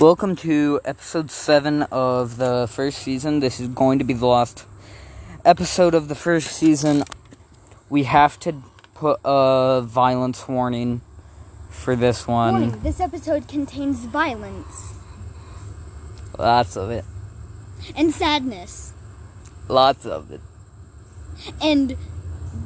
Welcome 0.00 0.34
to 0.36 0.80
episode 0.84 1.30
7 1.30 1.82
of 1.84 2.36
the 2.36 2.68
first 2.70 2.98
season. 2.98 3.38
This 3.40 3.60
is 3.60 3.68
going 3.68 3.98
to 4.00 4.04
be 4.04 4.12
the 4.12 4.26
last 4.26 4.66
episode 5.44 5.94
of 5.94 6.08
the 6.08 6.14
first 6.16 6.48
season. 6.50 7.04
We 7.88 8.02
have 8.04 8.38
to 8.40 8.54
put 8.94 9.20
a 9.24 9.82
violence 9.84 10.48
warning 10.48 11.00
for 11.70 11.94
this 11.94 12.26
one. 12.26 12.52
Warning, 12.54 12.80
this 12.80 12.98
episode 13.00 13.46
contains 13.46 14.04
violence 14.06 14.94
Lots 16.38 16.76
of 16.76 16.90
it. 16.90 17.04
and 17.96 18.12
sadness, 18.12 18.92
Lots 19.68 20.06
of 20.06 20.32
it. 20.32 20.40
and 21.62 21.96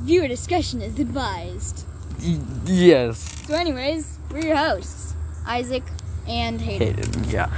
viewer 0.03 0.29
discretion 0.29 0.81
is 0.81 0.99
advised. 0.99 1.85
Y- 2.23 2.39
yes. 2.65 3.19
So, 3.47 3.55
anyways, 3.55 4.19
we're 4.31 4.47
your 4.47 4.57
hosts, 4.57 5.15
Isaac 5.47 5.85
and 6.29 6.61
Hayden. 6.61 6.97
Hayden, 6.97 7.25
yeah. 7.31 7.51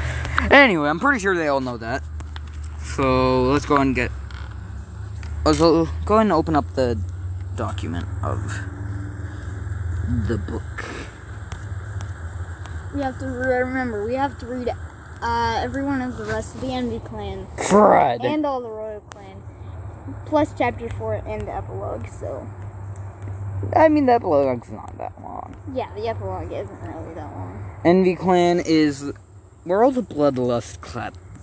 Anyway, 0.51 0.89
I'm 0.89 1.01
pretty 1.01 1.21
sure 1.21 1.37
they 1.37 1.49
all 1.49 1.61
know 1.61 1.77
that. 1.77 2.03
So 2.83 3.45
let's 3.45 3.67
go 3.67 3.77
and 3.77 3.95
get. 3.95 4.11
Let's 5.45 5.59
go 5.59 5.83
ahead 5.83 6.21
and 6.21 6.33
open 6.33 6.55
up 6.57 6.75
the 6.75 6.99
document 7.57 8.07
of 8.23 8.43
the 10.29 10.39
book. 10.39 10.85
We 12.95 13.03
have 13.03 13.19
to 13.21 13.27
remember, 13.27 14.05
we 14.05 14.15
have 14.15 14.39
to 14.41 14.47
read 14.47 14.69
uh, 15.23 15.61
every 15.63 15.85
one 15.85 16.03
of 16.03 16.17
the 16.17 16.25
rest 16.25 16.57
of 16.57 16.61
the 16.61 16.73
Envy 16.73 16.99
Clan 16.99 17.47
Fred. 17.69 18.25
and 18.25 18.45
all 18.45 18.61
the 18.61 18.69
Royal 18.69 19.01
Clan, 19.01 19.41
plus 20.27 20.53
chapter 20.59 20.89
4 20.89 21.23
and 21.27 21.47
the 21.47 21.55
epilogue. 21.55 22.09
So, 22.09 22.47
I 23.77 23.89
mean, 23.89 24.07
the 24.07 24.15
epilogue's 24.15 24.71
not 24.71 24.97
that 24.99 25.13
long. 25.23 25.55
yeah, 25.73 25.95
the 25.95 26.09
epilogue 26.09 26.51
isn't 26.51 26.81
really 26.83 27.15
that 27.15 27.31
long. 27.33 27.60
Envy 27.85 28.15
Clan 28.15 28.61
is 28.61 29.13
where 29.65 29.83
all 29.83 29.91
the 29.91 30.03
bloodlust 30.03 30.81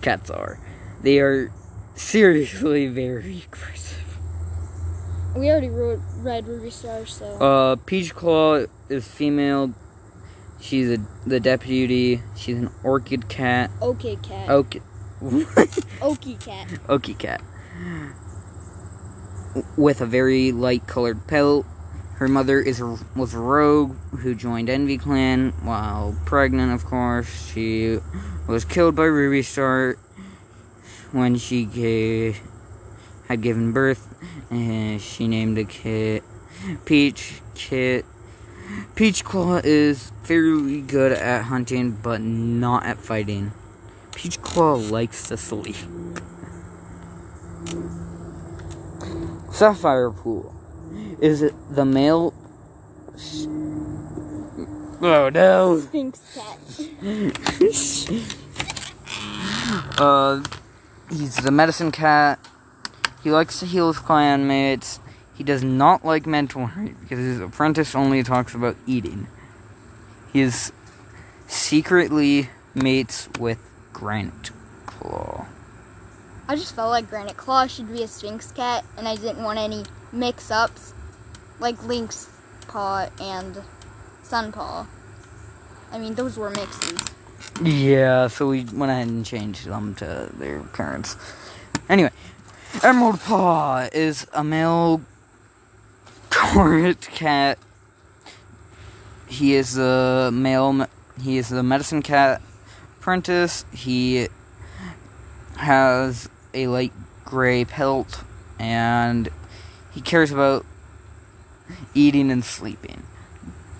cats 0.00 0.30
are. 0.30 0.60
They 1.02 1.18
are 1.18 1.52
seriously 1.94 2.86
very 2.86 3.44
aggressive. 3.46 4.18
We 5.36 5.50
already 5.50 5.68
wrote, 5.68 6.00
read 6.16 6.46
Ruby 6.46 6.70
Star, 6.70 7.06
so. 7.06 7.26
Uh, 7.26 7.76
Peach 7.76 8.14
Claw 8.14 8.66
is 8.88 9.06
female. 9.06 9.74
She's 10.60 10.90
a, 10.90 10.98
the 11.26 11.40
deputy. 11.40 12.22
She's 12.36 12.58
an 12.58 12.70
orchid 12.82 13.28
cat. 13.28 13.70
okay, 13.80 14.16
cat. 14.16 14.48
Okay. 14.48 14.80
Okie 15.20 16.44
cat. 16.44 16.68
Okie 16.88 17.18
cat. 17.18 17.42
With 19.76 20.00
a 20.00 20.06
very 20.06 20.52
light 20.52 20.86
colored 20.86 21.26
pelt. 21.26 21.66
Her 22.18 22.26
mother 22.26 22.60
is 22.60 22.82
was 23.14 23.32
a 23.32 23.38
rogue 23.38 23.94
who 24.10 24.34
joined 24.34 24.68
Envy 24.68 24.98
Clan 24.98 25.52
while 25.62 26.16
pregnant, 26.24 26.72
of 26.72 26.84
course. 26.84 27.52
She 27.52 28.00
was 28.48 28.64
killed 28.64 28.96
by 28.96 29.04
Ruby 29.04 29.42
Star 29.42 29.96
when 31.12 31.36
she 31.36 31.64
gave, 31.64 32.40
had 33.28 33.40
given 33.40 33.70
birth. 33.70 34.16
And 34.50 35.00
she 35.00 35.28
named 35.28 35.56
the 35.56 35.64
kit 35.64 36.24
Peach 36.84 37.40
Kit. 37.54 38.04
Peach 38.96 39.24
Claw 39.24 39.60
is 39.62 40.10
fairly 40.24 40.80
good 40.80 41.12
at 41.12 41.44
hunting, 41.44 41.92
but 42.02 42.20
not 42.20 42.84
at 42.84 42.98
fighting. 42.98 43.52
Peach 44.12 44.42
Claw 44.42 44.74
likes 44.74 45.28
to 45.28 45.36
sleep. 45.36 45.76
Sapphire 49.52 50.10
Pool 50.10 50.57
is 51.20 51.42
it 51.42 51.54
the 51.70 51.84
male. 51.84 52.32
Oh 55.00 55.30
no! 55.32 55.80
Sphynx 55.80 56.20
cat. 56.34 56.58
uh, 60.00 60.42
he's 61.10 61.36
the 61.36 61.50
medicine 61.50 61.92
cat. 61.92 62.38
He 63.22 63.30
likes 63.30 63.60
to 63.60 63.66
heal 63.66 63.88
his 63.88 64.00
clanmates. 64.02 65.00
He 65.34 65.44
does 65.44 65.62
not 65.62 66.04
like 66.04 66.24
mentoring 66.24 66.98
because 67.00 67.18
his 67.18 67.40
apprentice 67.40 67.94
only 67.94 68.22
talks 68.22 68.54
about 68.54 68.76
eating. 68.86 69.28
He 70.32 70.40
is 70.40 70.72
secretly 71.46 72.50
mates 72.74 73.28
with 73.38 73.58
Granite 73.92 74.50
Claw. 74.86 75.46
I 76.48 76.56
just 76.56 76.74
felt 76.74 76.90
like 76.90 77.10
Granite 77.10 77.36
Claw 77.36 77.66
should 77.66 77.92
be 77.92 78.02
a 78.02 78.08
Sphynx 78.08 78.52
cat, 78.52 78.84
and 78.96 79.06
I 79.06 79.16
didn't 79.16 79.42
want 79.42 79.58
any 79.58 79.84
mix 80.12 80.50
ups 80.50 80.94
like 81.60 81.82
Link's 81.84 82.28
Paw 82.66 83.08
and 83.20 83.62
Sun 84.22 84.52
Paw. 84.52 84.86
I 85.90 85.98
mean, 85.98 86.14
those 86.14 86.36
were 86.36 86.50
mixes. 86.50 86.98
Yeah, 87.62 88.28
so 88.28 88.48
we 88.48 88.64
went 88.64 88.92
ahead 88.92 89.08
and 89.08 89.24
changed 89.24 89.66
them 89.66 89.94
to 89.96 90.30
their 90.34 90.60
parents. 90.60 91.16
Anyway, 91.88 92.10
Emerald 92.82 93.20
Paw 93.20 93.88
is 93.92 94.26
a 94.32 94.44
male 94.44 95.00
Korat 96.30 97.00
cat. 97.00 97.58
He 99.26 99.54
is 99.54 99.76
a 99.78 100.30
male. 100.32 100.86
He 101.20 101.38
is 101.38 101.48
the 101.48 101.62
medicine 101.62 102.02
cat 102.02 102.40
apprentice. 102.98 103.64
He 103.72 104.28
has 105.56 106.28
a 106.54 106.66
light 106.68 106.92
gray 107.24 107.64
pelt, 107.64 108.22
and 108.58 109.28
he 109.90 110.00
cares 110.00 110.30
about 110.30 110.64
eating 111.94 112.30
and 112.30 112.44
sleeping. 112.44 113.02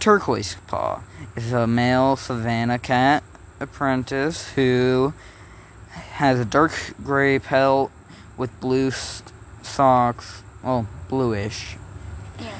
Turquoise 0.00 0.56
Paw 0.66 1.02
is 1.36 1.52
a 1.52 1.66
male 1.66 2.16
savannah 2.16 2.78
cat 2.78 3.24
apprentice 3.60 4.50
who 4.52 5.12
has 5.90 6.38
a 6.38 6.44
dark 6.44 6.72
gray 7.02 7.38
pelt 7.38 7.90
with 8.36 8.60
blue 8.60 8.90
socks, 9.62 10.42
well, 10.62 10.86
bluish. 11.08 11.76
Yeah. 12.40 12.56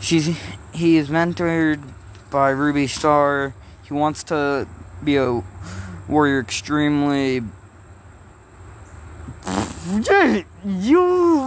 She's 0.00 0.36
he 0.72 0.96
is 0.96 1.08
mentored 1.08 1.80
by 2.30 2.50
Ruby 2.50 2.86
Star. 2.86 3.54
He 3.84 3.94
wants 3.94 4.24
to 4.24 4.66
be 5.02 5.16
a 5.16 5.42
warrior 6.08 6.40
extremely. 6.40 7.42
You. 10.64 11.00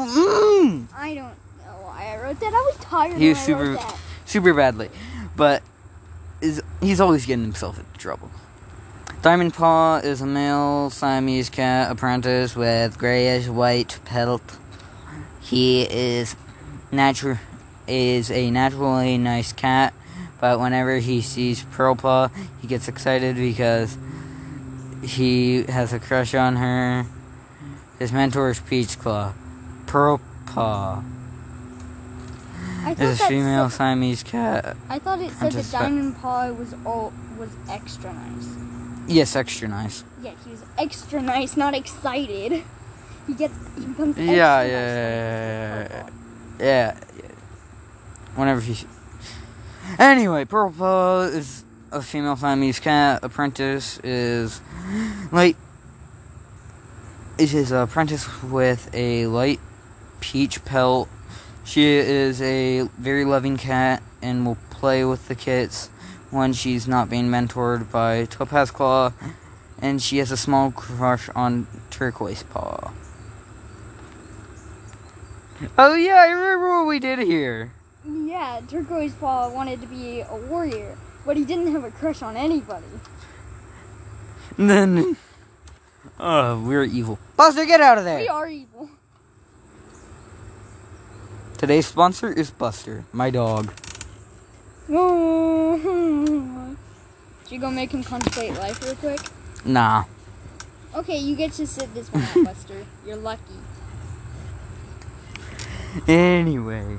Mm 0.06 0.88
I 0.96 1.16
don't 1.16 1.16
know 1.18 1.32
why 1.32 1.32
I 1.32 1.45
wrote 2.26 2.40
that. 2.40 2.54
I 2.54 2.62
was 2.62 2.76
tired 2.78 3.18
He 3.18 3.30
was 3.30 3.40
super- 3.40 3.78
super 4.26 4.54
badly, 4.54 4.90
but 5.36 5.62
is 6.42 6.62
he's 6.82 7.00
always 7.00 7.26
getting 7.26 7.46
himself 7.46 7.78
into 7.78 7.98
trouble. 8.00 8.32
Diamond 9.22 9.54
Paw 9.54 9.98
is 9.98 10.22
a 10.22 10.26
male 10.26 10.90
Siamese 10.90 11.50
cat 11.50 11.92
apprentice 11.92 12.56
with 12.56 12.98
grayish 12.98 13.48
white 13.48 14.00
pelt. 14.06 14.58
He 15.40 15.84
is 15.84 16.36
natural 16.92 17.38
is 17.88 18.32
a 18.32 18.50
naturally 18.50 19.18
nice 19.18 19.54
cat, 19.54 19.94
but 20.42 20.60
whenever 20.60 20.98
he 20.98 21.22
sees 21.22 21.64
Pearl 21.72 21.96
Paw, 21.96 22.30
he 22.60 22.68
gets 22.68 22.88
excited 22.88 23.36
because 23.36 23.98
he 25.04 25.64
has 25.64 25.94
a 25.94 26.00
crush 26.00 26.34
on 26.34 26.56
her. 26.56 27.06
His 28.00 28.12
mentor 28.12 28.50
is 28.50 28.60
Peach 28.60 28.98
Claw. 29.00 29.34
Pearl 29.86 30.20
Paw 30.48 31.04
is 32.92 33.22
a 33.22 33.28
female 33.28 33.70
said, 33.70 33.78
Siamese 33.78 34.24
cat. 34.24 34.78
I 34.90 35.00
thought 35.00 35.22
it 35.22 35.32
said 35.32 35.52
that 35.52 35.58
just- 35.58 35.72
Diamond 35.72 36.18
Paw 36.22 36.52
was 36.52 36.74
all 36.86 37.14
was 37.38 37.50
extra 37.70 38.14
nice. 38.14 38.48
Yes, 39.08 39.36
extra 39.36 39.68
nice. 39.68 40.04
Yeah, 40.22 40.32
he 40.44 40.52
was 40.52 40.64
extra 40.78 41.22
nice, 41.22 41.56
not 41.58 41.74
excited. 41.76 42.64
He 43.28 43.34
gets 43.34 43.54
he 43.78 43.86
becomes 43.86 44.18
extra 44.18 44.24
Yeah, 44.26 44.58
nice 44.58 44.70
yeah, 44.72 45.88
yeah, 45.90 46.10
Yeah, 46.60 47.00
yeah. 47.18 47.32
Whenever 48.36 48.62
he. 48.62 48.78
Anyway, 50.00 50.46
Purple 50.46 50.74
Paw 50.78 51.22
is 51.22 51.64
a 51.92 52.02
female 52.02 52.36
Siamese 52.36 52.80
cat. 52.80 53.24
Apprentice 53.24 54.00
is 54.04 54.62
light. 55.32 55.56
It 57.38 57.54
is 57.54 57.72
an 57.72 57.78
apprentice 57.82 58.28
with 58.44 58.90
a 58.94 59.28
light 59.28 59.60
peach 60.20 60.64
pelt. 60.66 61.10
She 61.66 61.84
is 61.96 62.44
a 62.44 62.82
very 63.00 63.26
loving 63.26 63.58
cat 63.58 64.04
and 64.22 64.46
will 64.46 64.58
play 64.70 65.04
with 65.04 65.28
the 65.28 65.34
kits 65.34 65.88
when 66.30 66.54
she's 66.54 66.88
not 66.88 67.10
being 67.10 67.26
mentored 67.26 67.92
by 67.92 68.26
Topaz 68.26 68.70
Claw. 68.70 69.14
And 69.82 70.00
she 70.02 70.20
has 70.20 70.32
a 70.32 70.38
small 70.38 70.72
crush 70.72 71.28
on 71.30 71.68
Turquoise 71.90 72.44
Paw. 72.44 72.94
Oh 75.78 75.96
yeah, 75.96 76.16
I 76.16 76.28
remember 76.28 76.78
what 76.78 76.88
we 76.88 77.00
did 77.00 77.20
here. 77.20 77.72
Yeah, 78.06 78.62
Turquoise 78.68 79.14
Paw 79.14 79.50
wanted 79.50 79.82
to 79.82 79.88
be 79.88 80.22
a 80.22 80.36
warrior, 80.36 80.96
but 81.26 81.36
he 81.36 81.46
didn't 81.46 81.72
have 81.72 81.84
a 81.84 81.92
crush 81.92 82.22
on 82.22 82.38
anybody. 82.38 82.86
And 84.58 84.70
then, 84.70 85.18
oh, 86.20 86.62
we're 86.62 86.84
evil. 86.84 87.18
Buster, 87.36 87.66
get 87.66 87.82
out 87.82 87.98
of 87.98 88.04
there! 88.04 88.20
We 88.20 88.28
are 88.28 88.48
evil. 88.48 88.90
Today's 91.58 91.88
sponsor 91.88 92.34
is 92.34 92.52
Buster, 92.52 93.06
my 93.14 93.30
dog. 93.30 93.72
Should 94.88 94.98
you 97.50 97.60
go 97.60 97.72
make 97.72 97.92
him 97.92 98.04
contemplate 98.04 98.54
life 98.56 98.84
real 98.84 98.96
quick? 98.96 99.22
Nah. 99.64 100.04
Okay, 100.94 101.18
you 101.18 101.34
get 101.38 101.54
to 101.54 101.66
sit 101.66 101.94
this 101.94 102.12
one 102.12 102.24
out, 102.24 102.44
Buster. 102.44 102.86
You're 103.06 103.16
lucky. 103.16 103.42
Anyway, 106.10 106.98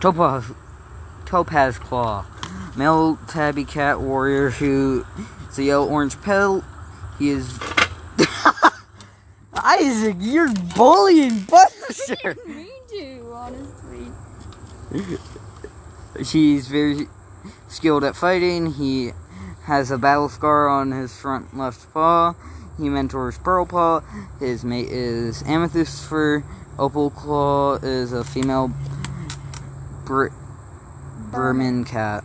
Topaz, 0.00 0.44
Topaz 1.24 1.78
Claw, 1.78 2.26
male 2.76 3.18
tabby 3.26 3.64
cat 3.64 4.02
warrior 4.02 4.50
who 4.50 5.06
is 5.48 5.58
a 5.58 5.62
yellow 5.62 5.88
orange 5.88 6.20
pelt. 6.20 6.62
He 7.18 7.30
is. 7.30 7.58
Isaac, 9.54 10.16
you're 10.18 10.52
bullying 10.76 11.40
Buster. 11.44 12.36
Too, 12.96 13.32
honestly. 13.34 14.12
She's 16.24 16.68
very 16.68 17.08
skilled 17.66 18.04
at 18.04 18.14
fighting. 18.14 18.74
He 18.74 19.10
has 19.64 19.90
a 19.90 19.98
battle 19.98 20.28
scar 20.28 20.68
on 20.68 20.92
his 20.92 21.12
front 21.12 21.56
left 21.56 21.92
paw. 21.92 22.34
He 22.78 22.88
mentors 22.88 23.36
Pearl 23.38 23.66
Paw. 23.66 24.00
His 24.38 24.64
mate 24.64 24.90
is 24.90 25.42
Amethyst 25.44 26.08
Fur. 26.08 26.44
Opal 26.78 27.10
Claw 27.10 27.74
is 27.82 28.12
a 28.12 28.22
female 28.22 28.72
Br- 30.04 30.28
Birman 31.32 31.84
cat. 31.84 32.22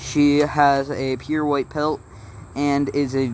She 0.00 0.40
has 0.40 0.90
a 0.90 1.16
pure 1.18 1.44
white 1.44 1.70
pelt 1.70 2.00
and 2.56 2.92
is 2.92 3.14
a 3.14 3.32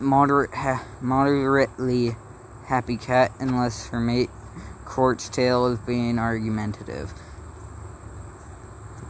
moderate, 0.00 0.52
ha- 0.52 0.84
moderately 1.00 2.16
happy 2.64 2.96
cat 2.96 3.30
unless 3.38 3.86
her 3.88 4.00
mate 4.00 4.30
Quartz 4.90 5.28
Tail 5.28 5.66
is 5.66 5.78
being 5.78 6.18
argumentative. 6.18 7.12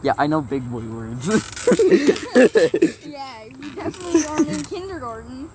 Yeah, 0.03 0.13
I 0.15 0.27
know 0.27 0.39
big 0.39 0.69
boy 0.69 0.83
words. 0.83 1.27
Yeah, 3.03 3.45
you 3.45 3.71
definitely 3.73 4.21
aren't 4.29 4.47
in 4.47 4.63
kindergarten. 4.63 5.49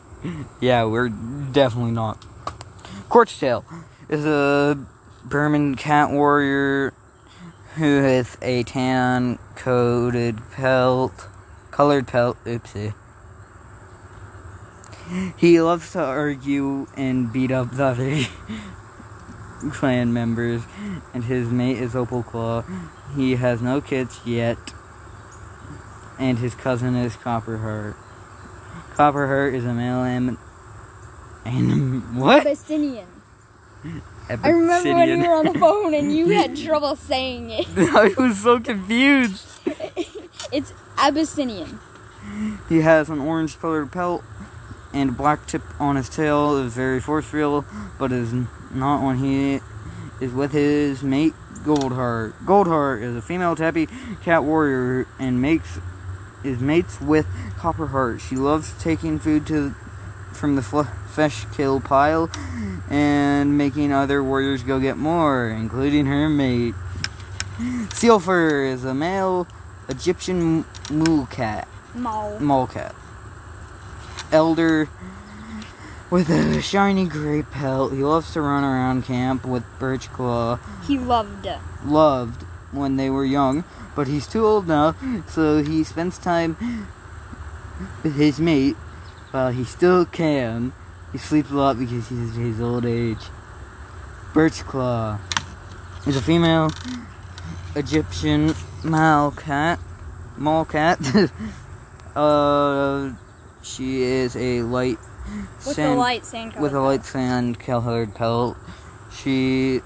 yeah, 0.61 0.85
we're 0.85 1.11
definitely 1.11 1.93
not. 1.93 2.27
Quartz 3.09 3.39
Tail 3.39 3.65
is 4.09 4.27
a 4.27 4.77
Birman 5.25 5.77
cat 5.77 6.11
warrior 6.11 6.93
who 7.77 8.03
has 8.03 8.37
a 8.43 8.65
tan 8.65 9.39
coated 9.55 10.39
pelt, 10.51 11.29
colored 11.71 12.09
pelt. 12.09 12.37
Oopsie. 12.45 12.95
He 15.37 15.61
loves 15.61 15.93
to 15.93 16.01
argue 16.03 16.89
and 16.97 17.33
beat 17.33 17.53
up 17.53 17.71
the 17.71 17.85
other 17.85 18.25
clan 19.71 20.13
members, 20.13 20.63
and 21.15 21.25
his 21.25 21.49
mate 21.49 21.79
is 21.79 21.95
Opal 21.97 22.23
Claw. 22.23 22.63
He 23.15 23.37
has 23.37 23.63
no 23.63 23.81
kids 23.81 24.21
yet, 24.25 24.59
and 26.19 26.39
his 26.39 26.55
cousin 26.55 26.97
is 26.97 27.17
Copperheart. 27.17 27.97
Copperheart 28.95 29.55
is 29.55 29.65
a 29.65 29.75
male 29.75 30.05
am- 30.05 30.39
anim- 31.45 32.17
what? 32.17 32.41
Abyssinian. 32.47 33.07
I 34.29 34.49
remember 34.51 34.95
when 34.95 35.09
you 35.21 35.29
were 35.29 35.35
on 35.35 35.45
the 35.45 35.59
phone 35.59 35.95
and 35.95 36.15
you 36.15 36.29
had 36.31 36.57
trouble 36.57 36.97
saying 36.97 37.51
it. 37.51 37.67
I 37.77 38.13
was 38.21 38.39
so 38.43 38.61
confused. 38.61 39.47
It's 40.53 40.73
Abyssinian. 40.97 41.81
He 42.69 42.81
has 42.81 43.11
an 43.11 43.19
orange 43.21 43.59
colored 43.59 43.91
pelt 43.91 44.23
and 44.95 45.11
a 45.11 45.13
black 45.13 45.45
tip 45.47 45.63
on 45.81 45.97
his 45.97 46.09
tail. 46.09 46.57
Is 46.57 46.73
very 46.73 47.01
forceful, 47.01 47.65
but 47.99 48.13
is 48.13 48.33
not 48.77 49.03
when 49.03 49.17
he 49.17 49.61
is 50.21 50.33
with 50.33 50.53
his 50.53 51.03
mate 51.03 51.35
Goldheart. 51.65 52.33
Goldheart 52.45 53.03
is 53.03 53.17
a 53.17 53.23
female 53.23 53.57
tabby 53.57 53.89
cat 54.23 54.45
warrior 54.45 55.07
and 55.19 55.43
makes 55.43 55.79
is 56.45 56.61
mates 56.61 57.01
with 57.01 57.27
Copperheart. 57.57 58.21
She 58.21 58.37
loves 58.37 58.73
taking 58.81 59.19
food 59.19 59.47
to 59.49 59.71
from 60.33 60.55
the 60.55 60.63
fl- 60.63 60.83
flesh 61.09 61.47
kill 61.57 61.81
pile 61.81 62.31
and 62.89 63.57
making 63.59 63.93
other 63.93 64.23
warriors 64.23 64.63
go 64.63 64.79
get 64.79 64.97
more, 64.97 65.49
including 65.49 66.07
her 66.07 66.29
mate. 66.29 66.75
Sealfur 67.93 68.65
is 68.65 68.85
a 68.85 68.95
male 68.95 69.49
Egyptian 69.89 70.65
mule 70.91 71.27
cat 71.27 71.67
Mall. 71.95 72.39
mole 72.39 72.67
cat. 72.67 72.95
Elder 74.31 74.89
with 76.11 76.31
a 76.31 76.63
shiny 76.63 77.07
gray 77.07 77.43
pelt. 77.43 77.93
He 77.93 78.03
loves 78.03 78.33
to 78.33 78.41
run 78.41 78.65
around 78.65 79.05
camp 79.05 79.45
with 79.45 79.65
Birch 79.79 80.11
Claw. 80.13 80.59
He 80.87 80.99
loved. 80.99 81.49
Loved 81.85 82.43
when 82.73 82.97
they 82.97 83.11
were 83.11 83.25
young, 83.25 83.65
but 83.95 84.07
he's 84.07 84.27
too 84.27 84.45
old 84.45 84.69
now, 84.69 84.95
so 85.29 85.63
he 85.63 85.83
spends 85.85 86.19
time 86.19 86.57
with 88.03 88.17
his 88.17 88.39
mate 88.39 88.77
while 89.31 89.51
he 89.51 89.65
still 89.65 90.05
can. 90.05 90.73
He 91.13 91.19
sleeps 91.19 91.51
a 91.51 91.55
lot 91.55 91.79
because 91.79 92.09
he's 92.09 92.35
his 92.35 92.61
old 92.61 92.85
age. 92.85 93.25
Birch 94.35 94.65
Claw 94.65 95.19
is 96.07 96.17
a 96.17 96.23
female 96.23 96.71
Egyptian 97.75 98.55
male 98.85 99.31
cat. 99.31 99.79
Mole 100.37 100.67
cat. 100.67 101.01
uh, 102.17 103.11
she 103.63 104.03
is 104.03 104.37
a 104.37 104.61
light 104.63 104.99
With 105.65 105.77
sand, 105.77 105.93
the 105.93 105.97
light 105.97 106.25
sand 106.25 106.55
with 106.57 106.75
a 106.75 106.81
light 106.81 107.05
sand 107.05 107.59
colored 107.59 108.15
pelt. 108.15 108.57
She 109.13 109.81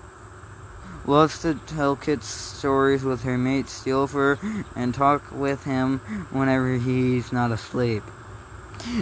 loves 1.07 1.41
to 1.43 1.55
tell 1.67 1.97
kids 1.97 2.27
stories 2.27 3.03
with 3.03 3.23
her 3.23 3.39
mate 3.39 3.67
Steelfur 3.67 4.39
and 4.77 4.95
talk 4.95 5.31
with 5.33 5.65
him 5.65 5.99
whenever 6.31 6.77
he's 6.77 7.33
not 7.33 7.51
asleep. 7.53 8.03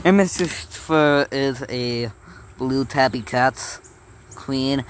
Amethyst 0.05 0.73
Fur 0.73 1.27
is 1.31 1.65
a 1.69 2.11
blue 2.57 2.85
tabby 2.85 3.23
cat's 3.23 3.81
queen 4.35 4.85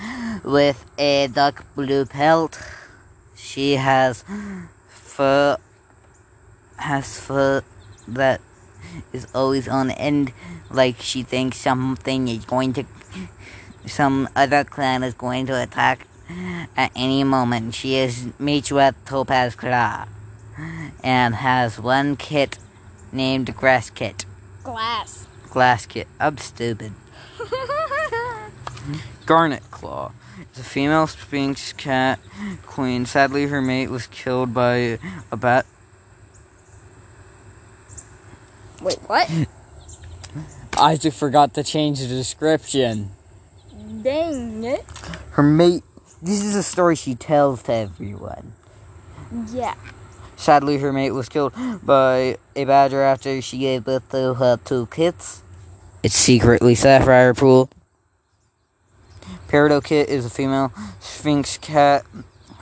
with 0.45 0.85
a 0.99 1.29
dark 1.29 1.65
blue 1.75 2.05
pelt. 2.05 2.61
She 3.37 3.77
has 3.77 4.25
fur 4.89 5.57
has 6.77 7.19
fur 7.19 7.63
that 8.07 8.41
is 9.13 9.27
always 9.35 9.69
on 9.69 9.91
end 9.91 10.33
like 10.71 11.01
she 11.01 11.23
thinks 11.23 11.59
something 11.59 12.29
is 12.29 12.45
going 12.45 12.73
to 12.75 12.85
some 13.87 14.29
other 14.37 14.65
clan 14.65 15.03
is 15.03 15.15
going 15.15 15.47
to 15.47 15.63
attack 15.63 16.07
at 16.77 16.93
any 16.95 17.25
moment. 17.25 17.75
She 17.75 17.97
is 17.97 18.29
meets 18.39 18.71
with 18.71 18.95
Topaz 19.07 19.55
Claw 19.55 20.07
and 21.03 21.35
has 21.35 21.79
one 21.79 22.17
kit 22.17 22.59
named 23.13 23.55
Grass 23.57 23.91
Kit. 23.91 24.25
Glass. 24.63 25.27
Glass 25.51 25.87
Kit. 25.87 26.07
I'm 26.21 26.37
stupid. 26.39 26.93
Garnet 29.27 29.63
Claw. 29.71 30.13
It's 30.41 30.61
a 30.61 30.65
female 30.65 31.07
Sphynx 31.07 31.73
cat 31.73 32.21
queen. 32.67 33.07
Sadly, 33.07 33.47
her 33.47 33.61
mate 33.61 33.91
was 33.91 34.07
killed 34.07 34.53
by 34.55 34.99
a 35.31 35.37
bat. 35.37 35.67
Wait, 38.83 38.99
what? 39.07 39.31
Isaac 40.79 41.13
forgot 41.13 41.55
to 41.55 41.65
change 41.65 42.01
the 42.01 42.07
description. 42.07 43.11
Dang 44.03 44.65
it. 44.65 44.85
Her 45.31 45.43
mate. 45.43 45.83
This 46.23 46.43
is 46.43 46.55
a 46.55 46.63
story 46.63 46.97
she 46.97 47.15
tells 47.15 47.63
to 47.65 47.73
everyone. 47.73 48.53
Yeah. 49.53 49.75
Sadly, 50.37 50.79
her 50.79 50.93
mate 50.93 51.11
was 51.11 51.29
killed 51.29 51.53
by 51.83 52.39
a 52.55 52.65
badger 52.65 53.03
after 53.03 53.43
she 53.43 53.59
gave 53.59 53.85
birth 53.85 54.09
to 54.11 54.35
her 54.35 54.59
two 54.65 54.87
kids. 54.87 55.43
It's 56.03 56.15
secretly 56.15 56.75
Sapphire 56.77 57.35
Pool. 57.35 57.71
Peridot 59.49 59.85
Kit 59.85 60.09
is 60.09 60.25
a 60.25 60.31
female 60.31 60.73
Sphynx 61.01 61.59
cat 61.59 62.05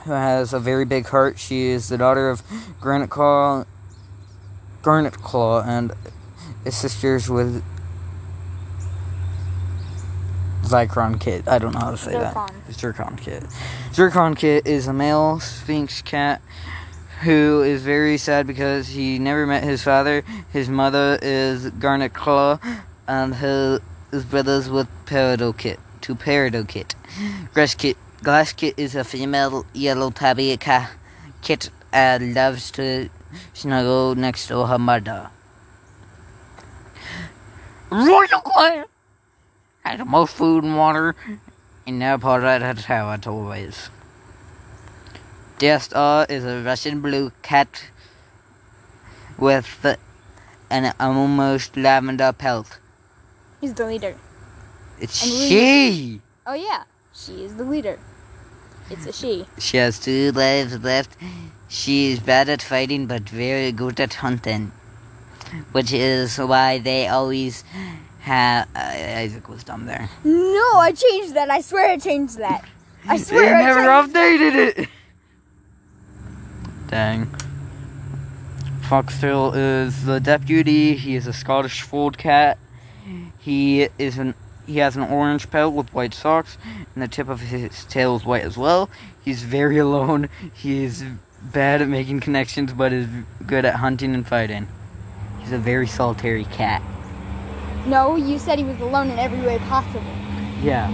who 0.05 0.11
has 0.11 0.53
a 0.53 0.59
very 0.59 0.85
big 0.85 1.05
heart. 1.07 1.37
She 1.37 1.67
is 1.67 1.89
the 1.89 1.97
daughter 1.97 2.29
of 2.29 2.41
Granite 2.79 3.09
Claw, 3.09 3.65
Garnet 4.81 5.13
Claw, 5.13 5.61
and 5.61 5.91
his 6.63 6.75
sisters 6.75 7.29
with 7.29 7.63
Zycron 10.63 11.19
Kit. 11.19 11.47
I 11.47 11.59
don't 11.59 11.73
know 11.73 11.79
how 11.79 11.91
to 11.91 11.97
say 11.97 12.11
Zircon. 12.11 12.49
that. 12.67 12.73
Zircon 12.73 13.15
Kit. 13.17 13.43
Zircon 13.93 14.35
Kit 14.35 14.67
is 14.67 14.87
a 14.87 14.93
male 14.93 15.39
Sphynx 15.39 16.01
cat 16.01 16.41
who 17.21 17.63
is 17.63 17.81
very 17.81 18.17
sad 18.17 18.45
because 18.45 18.87
he 18.89 19.17
never 19.17 19.47
met 19.47 19.63
his 19.63 19.83
father. 19.83 20.23
His 20.51 20.69
mother 20.69 21.17
is 21.21 21.69
Garnet 21.71 22.13
Claw, 22.13 22.59
and 23.07 23.35
his, 23.35 23.79
his 24.11 24.25
brothers 24.25 24.69
with 24.69 24.87
Peridot 25.05 25.57
Kit. 25.57 25.79
To 26.01 26.15
Peridot 26.15 26.67
Kit. 26.67 26.95
Grass 27.53 27.73
Kit. 27.73 27.97
Glass 28.23 28.53
Kit 28.53 28.75
is 28.77 28.95
a 28.95 29.03
female 29.03 29.65
yellow 29.73 30.11
tabby 30.11 30.55
cat 30.57 30.91
kit 31.41 31.69
and 31.93 32.33
loves 32.33 32.71
to 32.71 33.09
snuggle 33.53 34.15
next 34.15 34.47
to 34.47 34.65
her 34.65 34.77
mother. 34.77 35.29
Royal 37.89 38.41
Clan 38.41 38.85
has 39.83 39.99
the 39.99 40.05
most 40.05 40.35
food 40.35 40.63
and 40.63 40.77
water 40.77 41.15
in 41.85 41.99
their 41.99 42.17
part 42.17 42.43
of 42.43 42.75
the 42.75 42.81
territories. 42.81 43.89
Death 45.57 45.83
Star 45.83 46.25
is 46.29 46.43
a 46.45 46.61
Russian 46.61 47.01
blue 47.01 47.31
cat 47.41 47.89
with 49.37 49.97
an 50.69 50.93
almost 50.99 51.77
lavender 51.77 52.33
pelt. 52.33 52.79
He's 53.61 53.73
the 53.73 53.85
leader. 53.85 54.17
It's 54.99 55.23
And 55.23 55.31
she. 55.31 56.21
Oh 56.45 56.53
yeah, 56.53 56.83
she 57.13 57.43
is 57.43 57.55
the 57.55 57.63
leader. 57.63 57.99
It's 58.89 59.05
a 59.05 59.13
she. 59.13 59.45
She 59.57 59.77
has 59.77 59.99
two 59.99 60.31
lives 60.31 60.77
left. 60.83 61.15
She 61.67 62.11
is 62.11 62.19
bad 62.19 62.49
at 62.49 62.61
fighting, 62.61 63.07
but 63.07 63.23
very 63.29 63.71
good 63.71 63.99
at 63.99 64.15
hunting. 64.15 64.71
Which 65.71 65.93
is 65.93 66.37
why 66.37 66.79
they 66.79 67.07
always 67.07 67.63
have. 68.21 68.67
Uh, 68.75 68.79
Isaac 68.79 69.47
was 69.47 69.63
dumb 69.63 69.85
there. 69.85 70.09
No, 70.23 70.77
I 70.77 70.91
changed 70.93 71.33
that. 71.35 71.49
I 71.49 71.61
swear 71.61 71.91
I 71.91 71.97
changed 71.97 72.37
that. 72.39 72.63
I 73.07 73.17
They 73.17 73.23
swear 73.23 73.55
I 73.55 73.63
never 73.63 73.81
updated 73.81 74.77
it. 74.77 74.89
Dang. 76.87 77.29
Foxtail 78.83 79.53
is 79.53 80.05
the 80.05 80.19
deputy. 80.19 80.95
He 80.95 81.15
is 81.15 81.27
a 81.27 81.33
Scottish 81.33 81.81
fold 81.81 82.17
cat. 82.17 82.57
He 83.39 83.87
is 83.97 84.17
an 84.17 84.35
he 84.65 84.79
has 84.79 84.97
an 84.97 85.03
orange 85.03 85.49
pelt 85.49 85.73
with 85.73 85.93
white 85.93 86.13
socks, 86.13 86.57
and 86.93 87.01
the 87.01 87.07
tip 87.07 87.29
of 87.29 87.39
his 87.39 87.85
tail 87.85 88.17
is 88.17 88.25
white 88.25 88.43
as 88.43 88.57
well. 88.57 88.89
He's 89.23 89.43
very 89.43 89.77
alone. 89.87 90.27
He 90.53 90.83
is 90.83 91.05
bad 91.41 91.81
at 91.81 91.87
making 91.87 92.19
connections, 92.19 92.73
but 92.73 92.93
is 92.93 93.07
good 93.45 93.65
at 93.65 93.75
hunting 93.75 94.13
and 94.13 94.27
fighting. 94.27 94.67
He's 95.39 95.51
a 95.51 95.57
very 95.57 95.87
solitary 95.87 96.45
cat. 96.45 96.81
No, 97.85 98.15
you 98.15 98.37
said 98.37 98.59
he 98.59 98.65
was 98.65 98.79
alone 98.81 99.09
in 99.09 99.19
every 99.19 99.41
way 99.41 99.59
possible. 99.59 100.03
Yeah. 100.61 100.87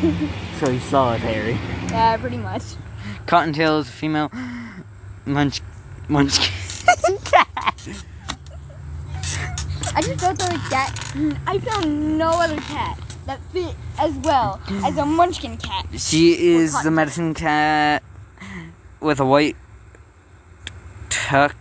so 0.60 0.70
he's 0.70 0.84
solitary. 0.84 1.52
Yeah, 1.88 2.16
pretty 2.18 2.36
much. 2.36 2.62
Cottontail 3.26 3.78
is 3.78 3.88
a 3.88 3.92
female 3.92 4.30
munch 5.24 5.60
munchkin. 6.08 6.52
Cat 7.24 7.48
I 9.94 10.02
just 10.02 10.20
don't 10.20 10.38
know 10.38 10.46
a 10.46 10.70
cat. 10.70 11.14
I 11.46 11.58
found 11.58 12.18
no 12.18 12.30
other 12.30 12.56
cat 12.60 12.98
that 13.26 13.40
fit 13.52 13.74
as 13.98 14.12
well 14.18 14.60
as 14.68 14.96
a 14.96 15.04
munchkin 15.04 15.56
cat. 15.56 15.86
She 15.98 16.54
is 16.54 16.80
the 16.82 16.90
medicine 16.90 17.34
cat 17.34 18.02
with 19.00 19.20
a 19.20 19.24
white 19.24 19.56
tuck 21.30 21.54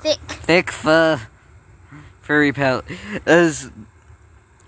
Thick. 0.00 0.18
thick 0.18 0.72
fur 0.72 1.20
furry 2.22 2.52
pelt 2.52 2.84
as 3.24 3.70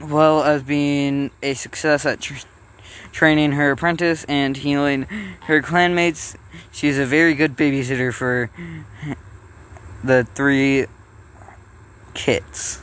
well 0.01 0.45
as 0.45 0.63
being 0.63 1.33
a 1.43 1.55
success 1.55 2.07
at 2.07 2.21
tr- 2.21 2.47
training 3.11 3.51
her 3.51 3.73
apprentice 3.73 4.23
and 4.29 4.57
healing 4.57 5.03
her 5.43 5.61
clanmates 5.61 6.37
she's 6.71 6.99
a 6.99 7.05
very 7.05 7.35
good 7.35 7.57
babysitter 7.57 8.15
for 8.15 8.49
the 10.05 10.23
three 10.37 10.87
kits 12.15 12.81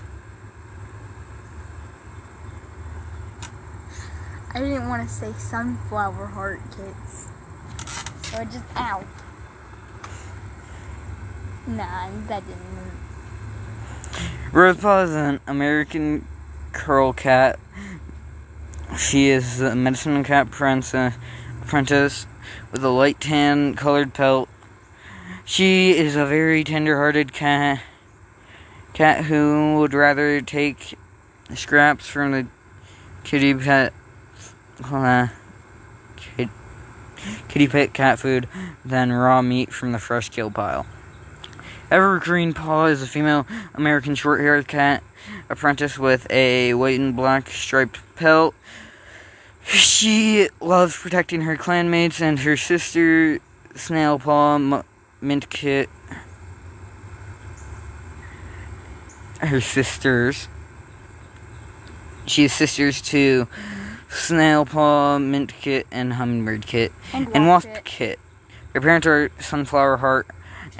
I 4.52 4.60
didn't 4.60 4.90
want 4.90 5.08
to 5.08 5.14
say 5.14 5.32
sunflower 5.38 6.26
heart 6.26 6.60
kits. 6.76 7.28
So 8.24 8.40
I 8.40 8.46
just 8.46 8.66
ow. 8.76 9.06
Nah, 11.70 12.10
that 12.28 12.44
didn't. 12.48 12.92
Rosepaw 14.52 15.04
is 15.04 15.14
an 15.14 15.40
American 15.46 16.28
curl 16.74 17.14
cat. 17.14 17.60
She 18.98 19.30
is 19.30 19.62
a 19.62 19.76
medicine 19.76 20.24
cat 20.24 20.50
princess, 20.50 21.14
apprentice 21.62 22.26
with 22.72 22.84
a 22.84 22.90
light 22.90 23.20
tan 23.20 23.76
colored 23.76 24.16
pelt. 24.16 24.50
She 25.46 25.92
is 25.92 26.16
a 26.16 26.26
very 26.26 26.64
tender-hearted 26.64 27.34
cat, 27.34 27.84
cat 28.94 29.26
who 29.26 29.78
would 29.78 29.94
rather 29.94 30.42
take 30.42 30.98
scraps 31.54 32.08
from 32.08 32.32
the 32.32 32.48
kitty 33.24 33.54
pet, 33.54 33.94
uh, 34.86 35.28
kitty 37.48 37.68
pet 37.68 37.94
cat 37.94 38.18
food 38.18 38.48
than 38.84 39.12
raw 39.12 39.44
meat 39.44 39.72
from 39.72 39.92
the 39.92 40.00
fresh 40.00 40.30
kill 40.30 40.50
pile. 40.50 40.88
Evergreen 41.92 42.54
Paw 42.54 42.86
is 42.86 43.02
a 43.02 43.08
female 43.08 43.48
American 43.74 44.14
short 44.14 44.42
haired 44.42 44.68
cat 44.68 45.04
apprentice 45.50 45.98
with 45.98 46.30
a 46.30 46.74
white 46.76 47.00
and 47.00 47.16
black 47.16 47.50
striped 47.50 48.00
pelt. 48.16 48.54
She 49.66 50.50
loves 50.62 50.96
protecting 50.96 51.42
her 51.42 51.58
clanmates 51.58 52.22
and 52.22 52.40
her 52.40 52.58
sister, 52.58 53.40
Snail 53.76 54.20
Paw, 54.20 54.56
M- 54.56 54.84
Mint 55.22 55.50
Kit. 55.50 55.90
Her 59.42 59.62
sisters. 59.62 60.48
She 62.28 62.44
is 62.44 62.54
sisters 62.54 63.02
to 63.04 63.48
Snail 64.10 64.66
Paw, 64.66 65.18
Mint 65.18 65.54
Kit, 65.60 65.88
and 65.92 66.14
Hummingbird 66.14 66.68
Kit 66.68 66.92
And, 67.14 67.28
and 67.34 67.48
Wasp 67.48 67.70
Kit. 67.84 68.20
Her 68.74 68.82
parents 68.82 69.08
are 69.08 69.32
Sunflower 69.40 69.98
Heart 69.98 70.28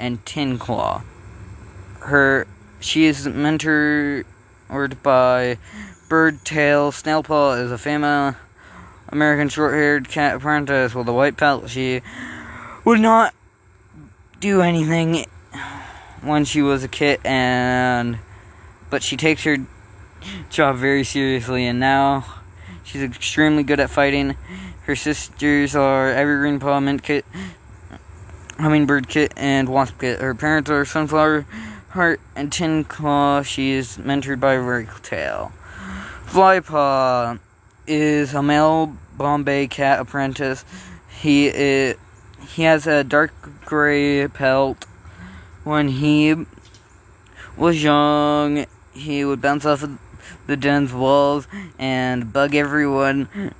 and 0.00 0.24
Tin 0.26 0.58
Claw. 0.58 1.02
Her 2.00 2.46
she 2.80 3.04
is 3.04 3.26
mentored 3.26 4.24
by 5.02 5.58
Birdtail. 6.08 6.90
Snailpaw 6.90 7.62
is 7.62 7.70
a 7.70 7.78
female 7.78 8.34
American 9.10 9.48
short-haired 9.48 10.08
cat 10.08 10.36
apprentice 10.36 10.94
with 10.94 11.08
a 11.08 11.12
white 11.12 11.36
pelt. 11.36 11.68
She 11.68 12.00
would 12.84 13.00
not 13.00 13.34
do 14.40 14.62
anything 14.62 15.26
when 16.22 16.44
she 16.44 16.62
was 16.62 16.82
a 16.82 16.88
kit, 16.88 17.20
and 17.24 18.18
but 18.88 19.02
she 19.02 19.16
takes 19.16 19.44
her 19.44 19.58
job 20.48 20.76
very 20.76 21.04
seriously, 21.04 21.66
and 21.66 21.78
now 21.78 22.24
she's 22.82 23.02
extremely 23.02 23.62
good 23.62 23.80
at 23.80 23.90
fighting. 23.90 24.36
Her 24.84 24.96
sisters 24.96 25.76
are 25.76 26.10
Evergreen 26.10 26.58
Paw, 26.58 26.80
Mint 26.80 27.02
Kit, 27.02 27.24
Hummingbird 28.60 29.08
Kit, 29.08 29.32
and 29.36 29.68
Wasp 29.68 29.98
Kit. 30.00 30.20
Her 30.20 30.34
parents 30.34 30.70
are 30.70 30.84
Sunflower 30.84 31.46
Heart 31.90 32.20
and 32.36 32.52
Tin 32.52 32.84
Claw. 32.84 33.42
She 33.42 33.72
is 33.72 33.96
mentored 33.96 34.38
by 34.38 34.56
Tail. 35.02 35.52
Flypaw 36.26 37.38
is 37.86 38.34
a 38.34 38.42
male 38.42 38.94
Bombay 39.16 39.66
cat 39.66 39.98
apprentice. 40.00 40.64
He 41.20 41.48
is, 41.48 41.96
he 42.48 42.62
has 42.62 42.86
a 42.86 43.02
dark 43.02 43.32
gray 43.64 44.28
pelt. 44.28 44.84
When 45.64 45.88
he 45.88 46.46
was 47.56 47.82
young, 47.82 48.66
he 48.92 49.24
would 49.24 49.40
bounce 49.40 49.64
off 49.64 49.82
of 49.82 49.98
the 50.46 50.56
den's 50.56 50.92
walls 50.92 51.48
and 51.78 52.32
bug 52.32 52.54
everyone 52.54 53.52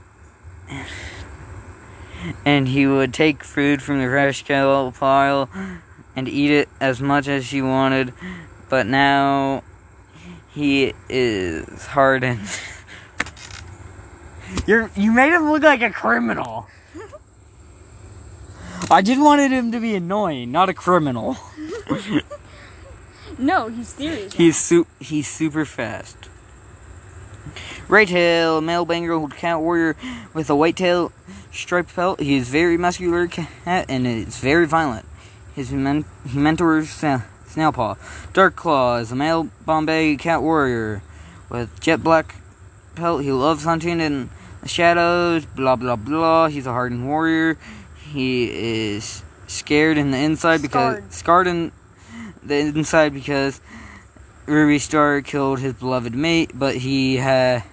and 2.44 2.68
he 2.68 2.86
would 2.86 3.12
take 3.14 3.44
food 3.44 3.82
from 3.82 3.98
the 3.98 4.06
trash 4.06 4.42
can 4.42 4.92
pile 4.92 5.48
and 6.16 6.28
eat 6.28 6.50
it 6.50 6.68
as 6.80 7.00
much 7.00 7.28
as 7.28 7.50
he 7.50 7.62
wanted. 7.62 8.12
But 8.68 8.86
now 8.86 9.62
he 10.52 10.94
is 11.08 11.86
hardened. 11.86 12.40
You're 14.66 14.90
you 14.96 15.12
made 15.12 15.32
him 15.32 15.50
look 15.50 15.62
like 15.62 15.82
a 15.82 15.90
criminal. 15.90 16.66
I 18.90 19.02
just 19.02 19.20
wanted 19.20 19.52
him 19.52 19.70
to 19.72 19.80
be 19.80 19.94
annoying, 19.94 20.50
not 20.50 20.68
a 20.68 20.74
criminal. 20.74 21.36
No, 23.40 23.68
he's 23.68 23.88
serious. 23.88 24.34
He's 24.34 24.58
su- 24.58 24.86
he's 25.00 25.26
super 25.26 25.64
fast. 25.64 26.28
Right 27.88 28.06
tail, 28.06 28.60
male 28.60 28.84
Bengal 28.84 29.28
cat 29.28 29.60
warrior 29.60 29.96
with 30.34 30.50
a 30.50 30.54
white 30.54 30.76
tail, 30.76 31.10
striped 31.52 31.94
pelt. 31.94 32.20
He 32.20 32.36
is 32.36 32.48
very 32.48 32.76
muscular 32.76 33.26
cat 33.26 33.86
and 33.88 34.06
is 34.06 34.38
very 34.38 34.66
violent. 34.66 35.06
His 35.54 35.72
men- 35.72 36.04
he 36.26 36.38
mentors 36.38 36.88
Sna- 36.88 37.24
Snailpaw. 37.48 37.96
Dark 38.32 38.56
Claw 38.56 38.96
is 38.96 39.10
a 39.12 39.16
male 39.16 39.48
Bombay 39.66 40.16
cat 40.16 40.42
warrior 40.42 41.02
with 41.48 41.80
jet 41.80 42.02
black 42.02 42.36
pelt. 42.94 43.22
He 43.22 43.32
loves 43.32 43.64
hunting 43.64 44.00
in 44.00 44.30
the 44.62 44.68
shadows. 44.68 45.44
Blah 45.46 45.76
blah 45.76 45.96
blah. 45.96 46.48
He's 46.48 46.66
a 46.66 46.72
hardened 46.72 47.06
warrior. 47.06 47.58
He 48.12 48.94
is 48.94 49.22
scared 49.46 49.98
in 49.98 50.12
the 50.12 50.18
inside 50.18 50.62
because 50.62 50.96
Scarred. 50.98 51.12
scarred 51.12 51.46
in 51.48 51.72
the 52.42 52.56
inside 52.58 53.12
because 53.12 53.60
Ruby 54.46 54.78
Star 54.78 55.20
killed 55.20 55.58
his 55.60 55.74
beloved 55.74 56.14
mate, 56.14 56.52
but 56.54 56.76
he 56.76 57.18
ha- 57.18 57.64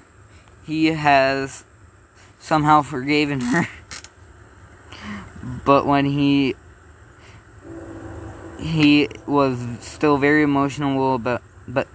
he 0.66 0.88
has 0.88 1.64
somehow 2.48 2.82
forgiven 2.82 3.42
her. 3.42 3.68
but 5.66 5.86
when 5.86 6.06
he 6.06 6.56
he 8.58 9.10
was 9.28 9.60
still 9.82 10.18
very 10.18 10.44
emotional 10.44 11.14
about 11.16 11.42
but 11.68 11.88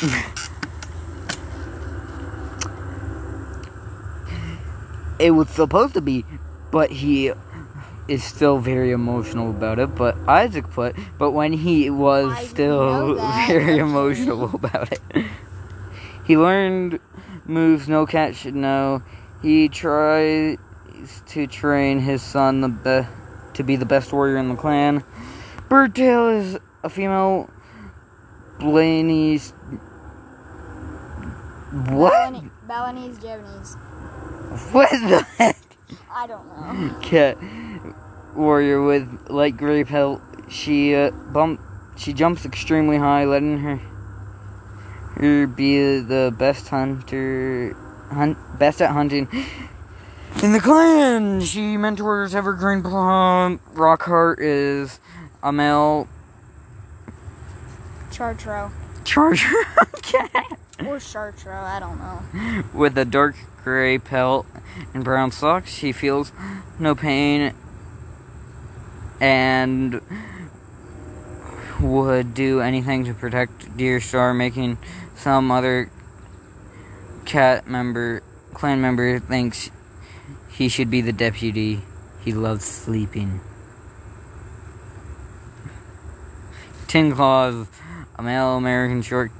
it 5.18 5.32
was 5.32 5.50
supposed 5.50 5.94
to 5.94 6.00
be 6.00 6.24
but 6.70 6.92
he 6.92 7.32
is 8.06 8.22
still 8.24 8.58
very 8.58 8.90
emotional 8.90 9.50
about 9.50 9.78
it, 9.78 9.94
but 9.94 10.16
Isaac 10.26 10.68
put, 10.70 10.96
but 11.18 11.30
when 11.30 11.52
he 11.52 11.90
was 11.90 12.32
I 12.32 12.42
still 12.42 13.14
very 13.46 13.78
emotional 13.78 14.50
about 14.54 14.92
it. 14.92 15.00
He 16.30 16.36
learned 16.36 17.00
moves 17.44 17.88
no 17.88 18.06
cat 18.06 18.36
should 18.36 18.54
know. 18.54 19.02
He 19.42 19.68
tries 19.68 20.58
to 21.26 21.48
train 21.48 21.98
his 21.98 22.22
son 22.22 22.60
the 22.60 22.68
be- 22.68 23.08
to 23.54 23.64
be 23.64 23.74
the 23.74 23.84
best 23.84 24.12
warrior 24.12 24.36
in 24.36 24.48
the 24.48 24.54
clan. 24.54 25.02
Birdtail 25.68 26.38
is 26.38 26.56
a 26.84 26.88
female. 26.88 27.50
Blaney's. 28.60 29.50
What? 31.88 32.12
Balinese, 32.12 32.50
Balinese, 32.62 33.18
Japanese. 33.18 33.74
What 34.70 34.90
the 34.90 35.26
heck? 35.36 35.58
I 36.12 36.28
don't 36.28 36.46
know. 36.46 37.00
cat 37.02 37.38
warrior 38.36 38.80
with 38.80 39.26
light 39.28 39.56
gray 39.56 39.82
pelt. 39.82 40.22
She 40.48 40.94
uh, 40.94 41.10
bump. 41.10 41.60
She 41.96 42.12
jumps 42.12 42.44
extremely 42.44 42.98
high, 42.98 43.24
letting 43.24 43.58
her 43.58 43.80
be 45.18 46.00
the 46.00 46.34
best 46.36 46.68
hunter, 46.68 47.74
hunt 48.10 48.38
best 48.58 48.80
at 48.80 48.90
hunting 48.90 49.28
in 50.42 50.52
the 50.52 50.60
clan. 50.60 51.40
She 51.40 51.76
mentors 51.76 52.34
Evergreen 52.34 52.82
Plum. 52.82 53.58
Rockheart 53.74 54.36
is 54.38 55.00
a 55.42 55.52
male 55.52 56.08
Chartro. 58.10 58.70
charger 59.04 59.64
cat 60.02 60.58
Or 60.80 60.96
Chartro, 60.96 61.62
I 61.62 61.80
don't 61.80 61.98
know. 61.98 62.64
with 62.72 62.96
a 62.98 63.04
dark 63.04 63.36
gray 63.64 63.98
pelt 63.98 64.46
and 64.94 65.04
brown 65.04 65.30
socks. 65.32 65.72
She 65.72 65.92
feels 65.92 66.32
no 66.78 66.94
pain 66.94 67.54
and 69.20 70.00
would 71.80 72.34
do 72.34 72.60
anything 72.60 73.04
to 73.04 73.14
protect 73.14 73.76
Deer 73.76 74.00
Star, 74.00 74.34
making 74.34 74.78
some 75.20 75.50
other 75.50 75.90
cat 77.26 77.68
member, 77.68 78.22
clan 78.54 78.80
member, 78.80 79.18
thinks 79.18 79.70
he 80.48 80.68
should 80.68 80.90
be 80.90 81.02
the 81.02 81.12
deputy. 81.12 81.82
He 82.24 82.32
loves 82.32 82.64
sleeping. 82.64 83.40
Tin 86.86 87.14
Claws, 87.14 87.68
a 88.16 88.22
male 88.22 88.56
American 88.56 89.02
short 89.02 89.30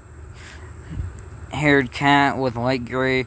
haired 1.51 1.91
cat 1.91 2.37
with 2.39 2.57
light 2.57 2.85
gray 2.85 3.27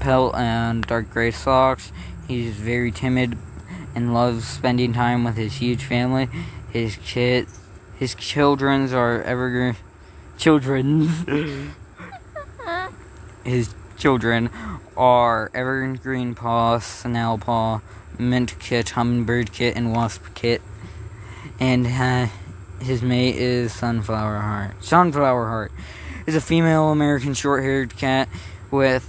pelt 0.00 0.34
and 0.34 0.84
dark 0.84 1.10
gray 1.10 1.30
socks. 1.30 1.92
He's 2.28 2.54
very 2.54 2.90
timid 2.90 3.38
and 3.94 4.12
loves 4.12 4.46
spending 4.46 4.92
time 4.92 5.24
with 5.24 5.36
his 5.36 5.54
huge 5.54 5.84
family. 5.84 6.28
His 6.70 6.96
kid, 6.96 7.46
his 7.96 8.14
children's 8.14 8.92
are 8.92 9.22
evergreen. 9.22 9.76
Children's. 10.38 11.24
his 13.44 13.74
children 13.96 14.50
are 14.96 15.50
evergreen 15.54 16.34
paw, 16.34 16.78
snail 16.78 17.38
paw, 17.38 17.80
mint 18.18 18.58
kit, 18.58 18.90
hummingbird 18.90 19.52
kit, 19.52 19.76
and 19.76 19.94
wasp 19.94 20.22
kit. 20.34 20.62
And 21.58 21.86
uh, 21.86 22.28
his 22.80 23.02
mate 23.02 23.36
is 23.36 23.72
sunflower 23.72 24.38
heart. 24.38 24.84
Sunflower 24.84 25.46
heart 25.46 25.72
is 26.26 26.34
a 26.34 26.40
female 26.40 26.90
American 26.90 27.34
short-haired 27.34 27.96
cat 27.96 28.28
with 28.70 29.08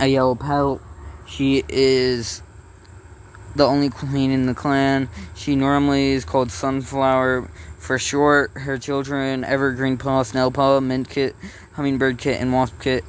a 0.00 0.06
yellow 0.06 0.34
pelt. 0.34 0.80
She 1.26 1.64
is 1.68 2.42
the 3.54 3.66
only 3.66 3.90
queen 3.90 4.30
in 4.30 4.46
the 4.46 4.54
clan. 4.54 5.08
She 5.34 5.56
normally 5.56 6.12
is 6.12 6.24
called 6.24 6.50
Sunflower 6.50 7.48
for 7.78 7.98
short. 7.98 8.50
Her 8.52 8.78
children, 8.78 9.44
Evergreen 9.44 9.96
Paw, 9.96 10.22
Snail 10.22 10.50
Paw, 10.50 10.80
Mint 10.80 11.08
Kit, 11.08 11.36
Hummingbird 11.74 12.18
Kit, 12.18 12.40
and 12.40 12.52
Wasp 12.52 12.80
Kit. 12.80 13.04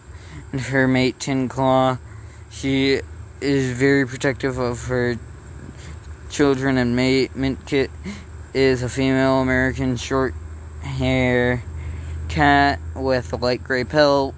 And 0.52 0.62
her 0.62 0.88
mate, 0.88 1.20
Tin 1.20 1.50
Claw. 1.50 1.98
She 2.50 3.02
is 3.42 3.78
very 3.78 4.08
protective 4.08 4.58
of 4.58 4.86
her 4.86 5.18
children 6.30 6.78
and 6.78 6.96
mate. 6.96 7.36
Mint 7.36 7.66
Kit 7.66 7.90
is 8.54 8.84
a 8.84 8.90
female 8.90 9.42
American 9.42 9.98
short 9.98 10.34
hair 10.82 11.64
cat 12.30 12.80
with 12.96 13.34
a 13.34 13.36
light 13.38 13.64
gray 13.64 13.84
pelt. 13.84 14.36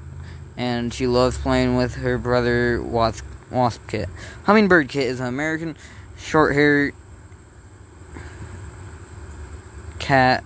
And 0.55 0.91
she 0.91 1.05
loves 1.05 1.37
playing 1.37 1.75
with 1.75 1.95
her 1.95 2.17
brother, 2.17 2.81
Wasp, 2.81 3.23
Wasp 3.51 3.87
Kit. 3.87 4.09
Hummingbird 4.45 4.89
Kit 4.89 5.07
is 5.07 5.19
an 5.19 5.27
American 5.27 5.77
short 6.17 6.53
haired 6.53 6.93
cat 9.99 10.43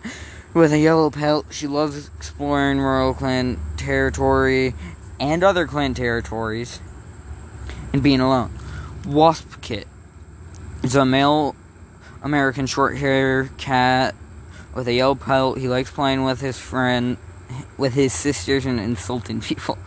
with 0.53 0.73
a 0.73 0.79
yellow 0.79 1.09
pelt. 1.09 1.47
She 1.51 1.67
loves 1.67 2.07
exploring 2.07 2.79
Royal 2.79 3.13
Clan 3.13 3.59
territory 3.77 4.73
and 5.19 5.43
other 5.43 5.67
clan 5.67 5.93
territories 5.93 6.81
and 7.93 8.01
being 8.01 8.19
alone. 8.19 8.51
Wasp 9.05 9.61
Kit 9.61 9.87
is 10.83 10.95
a 10.95 11.05
male 11.05 11.55
American 12.23 12.65
short 12.65 12.97
haired 12.97 13.55
cat 13.57 14.15
with 14.73 14.87
a 14.87 14.93
yellow 14.93 15.15
pelt. 15.15 15.57
He 15.57 15.67
likes 15.67 15.91
playing 15.91 16.23
with 16.23 16.41
his 16.41 16.57
friend, 16.57 17.17
with 17.77 17.93
his 17.93 18.13
sisters, 18.13 18.65
and 18.65 18.79
insulting 18.79 19.41
people. 19.41 19.77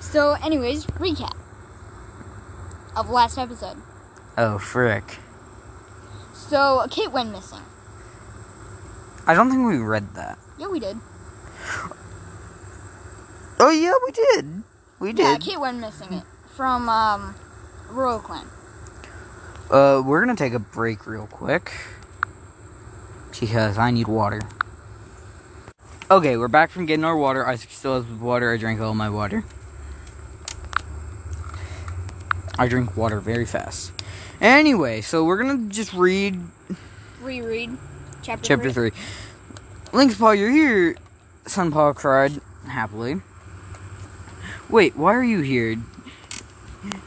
So, 0.00 0.32
anyways, 0.42 0.86
recap 0.86 1.36
of 2.96 3.10
last 3.10 3.38
episode. 3.38 3.76
Oh, 4.40 4.56
frick. 4.56 5.18
So, 6.32 6.78
a 6.78 6.88
Kit 6.88 7.10
went 7.10 7.32
missing. 7.32 7.58
I 9.26 9.34
don't 9.34 9.50
think 9.50 9.66
we 9.66 9.78
read 9.78 10.14
that. 10.14 10.38
Yeah, 10.56 10.68
we 10.68 10.78
did. 10.78 10.96
Oh, 13.58 13.70
yeah, 13.70 13.94
we 14.06 14.12
did. 14.12 14.62
We 15.00 15.12
did. 15.12 15.24
Yeah. 15.24 15.38
Kit 15.38 15.60
went 15.60 15.80
missing 15.80 16.12
it 16.12 16.22
from 16.54 16.88
um, 16.88 17.34
Royal 17.90 18.20
Clan. 18.20 18.46
Uh, 19.72 20.02
we're 20.06 20.20
gonna 20.20 20.36
take 20.36 20.54
a 20.54 20.60
break 20.60 21.04
real 21.08 21.26
quick. 21.26 21.72
Because 23.40 23.76
I 23.76 23.90
need 23.90 24.06
water. 24.06 24.40
Okay, 26.12 26.36
we're 26.36 26.46
back 26.46 26.70
from 26.70 26.86
getting 26.86 27.04
our 27.04 27.16
water. 27.16 27.44
Isaac 27.44 27.70
still 27.70 28.00
has 28.00 28.20
water. 28.20 28.52
I 28.52 28.56
drank 28.56 28.80
all 28.80 28.94
my 28.94 29.10
water. 29.10 29.44
I 32.56 32.68
drink 32.68 32.96
water 32.96 33.18
very 33.18 33.44
fast. 33.44 33.97
Anyway, 34.40 35.00
so 35.00 35.24
we're 35.24 35.42
gonna 35.42 35.68
just 35.68 35.92
read 35.92 36.40
Reread 37.20 37.76
chapter, 38.22 38.46
chapter 38.46 38.70
3. 38.70 38.92
Link's 39.92 40.14
Paw, 40.14 40.30
you're 40.30 40.50
here. 40.50 40.96
Sunpaw 41.46 41.96
cried 41.96 42.40
happily. 42.66 43.20
Wait, 44.68 44.96
why 44.96 45.14
are 45.14 45.24
you 45.24 45.40
here? 45.40 45.76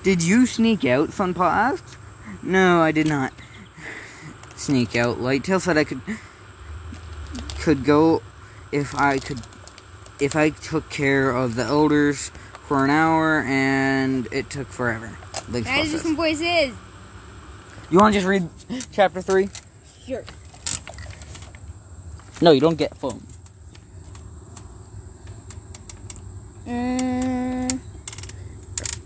Did 0.03 0.21
you 0.23 0.45
sneak 0.45 0.83
out? 0.83 1.09
Sunpaw 1.09 1.49
asked. 1.49 1.97
No, 2.43 2.81
I 2.81 2.91
did 2.91 3.07
not 3.07 3.31
sneak 4.55 4.95
out. 4.95 5.17
Lighttail 5.17 5.61
said 5.61 5.77
I 5.77 5.85
could 5.85 6.01
could 7.59 7.85
go 7.85 8.21
if 8.71 8.93
I 8.95 9.19
could 9.19 9.39
if 10.19 10.35
I 10.35 10.49
took 10.49 10.89
care 10.89 11.31
of 11.31 11.55
the 11.55 11.63
elders 11.63 12.29
for 12.67 12.83
an 12.83 12.89
hour 12.89 13.41
and 13.43 14.27
it 14.33 14.49
took 14.49 14.67
forever. 14.67 15.17
Paw 15.49 15.61
do 15.61 15.63
says. 15.63 16.01
some 16.01 16.15
voices. 16.17 16.73
You 17.91 17.97
want 17.97 18.13
to 18.13 18.21
just 18.21 18.27
read 18.27 18.47
chapter 18.93 19.21
3? 19.21 19.49
Sure. 20.05 20.23
No, 22.41 22.51
you 22.51 22.61
don't 22.61 22.77
get 22.77 22.95
phone. 22.95 23.21
Mm, 26.65 27.81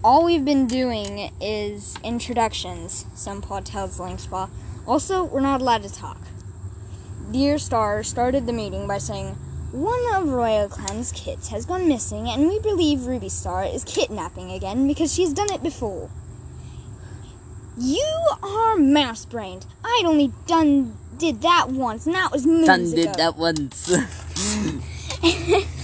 all 0.04 0.24
we've 0.24 0.46
been 0.46 0.68
doing 0.68 1.32
is 1.42 1.96
introductions, 2.04 3.08
some 3.16 3.42
Sunpaw 3.42 3.66
tells 3.66 3.98
Linkspaw. 3.98 4.52
Also, 4.86 5.24
we're 5.24 5.40
not 5.40 5.62
allowed 5.62 5.82
to 5.82 5.92
talk. 5.92 6.20
Deer 7.32 7.58
Star 7.58 8.04
started 8.04 8.46
the 8.46 8.54
meeting 8.54 8.86
by 8.86 9.00
saying, 9.00 9.30
One 9.72 10.14
of 10.14 10.30
Royal 10.30 10.70
Clan's 10.70 11.12
kits 11.12 11.48
has 11.48 11.66
gone 11.66 11.88
missing, 11.88 12.30
and 12.30 12.48
we 12.48 12.60
believe 12.60 13.08
Ruby 13.08 13.30
Star 13.30 13.66
is 13.66 13.84
kidnapping 13.84 14.52
again 14.52 14.88
because 14.88 15.12
she's 15.12 15.34
done 15.34 15.52
it 15.52 15.64
before. 15.64 16.12
You 17.78 18.22
are 18.42 18.78
mouse 18.78 19.26
brained. 19.26 19.66
I'd 19.84 20.04
only 20.06 20.32
done 20.48 20.98
did 21.18 21.42
that 21.42 21.70
once, 21.70 22.06
and 22.06 22.16
that 22.16 22.32
was 22.32 22.46
moons 22.46 22.68
Done 22.68 22.82
ago. 22.82 22.96
did 22.96 23.14
that 23.16 23.38
once. 23.38 23.92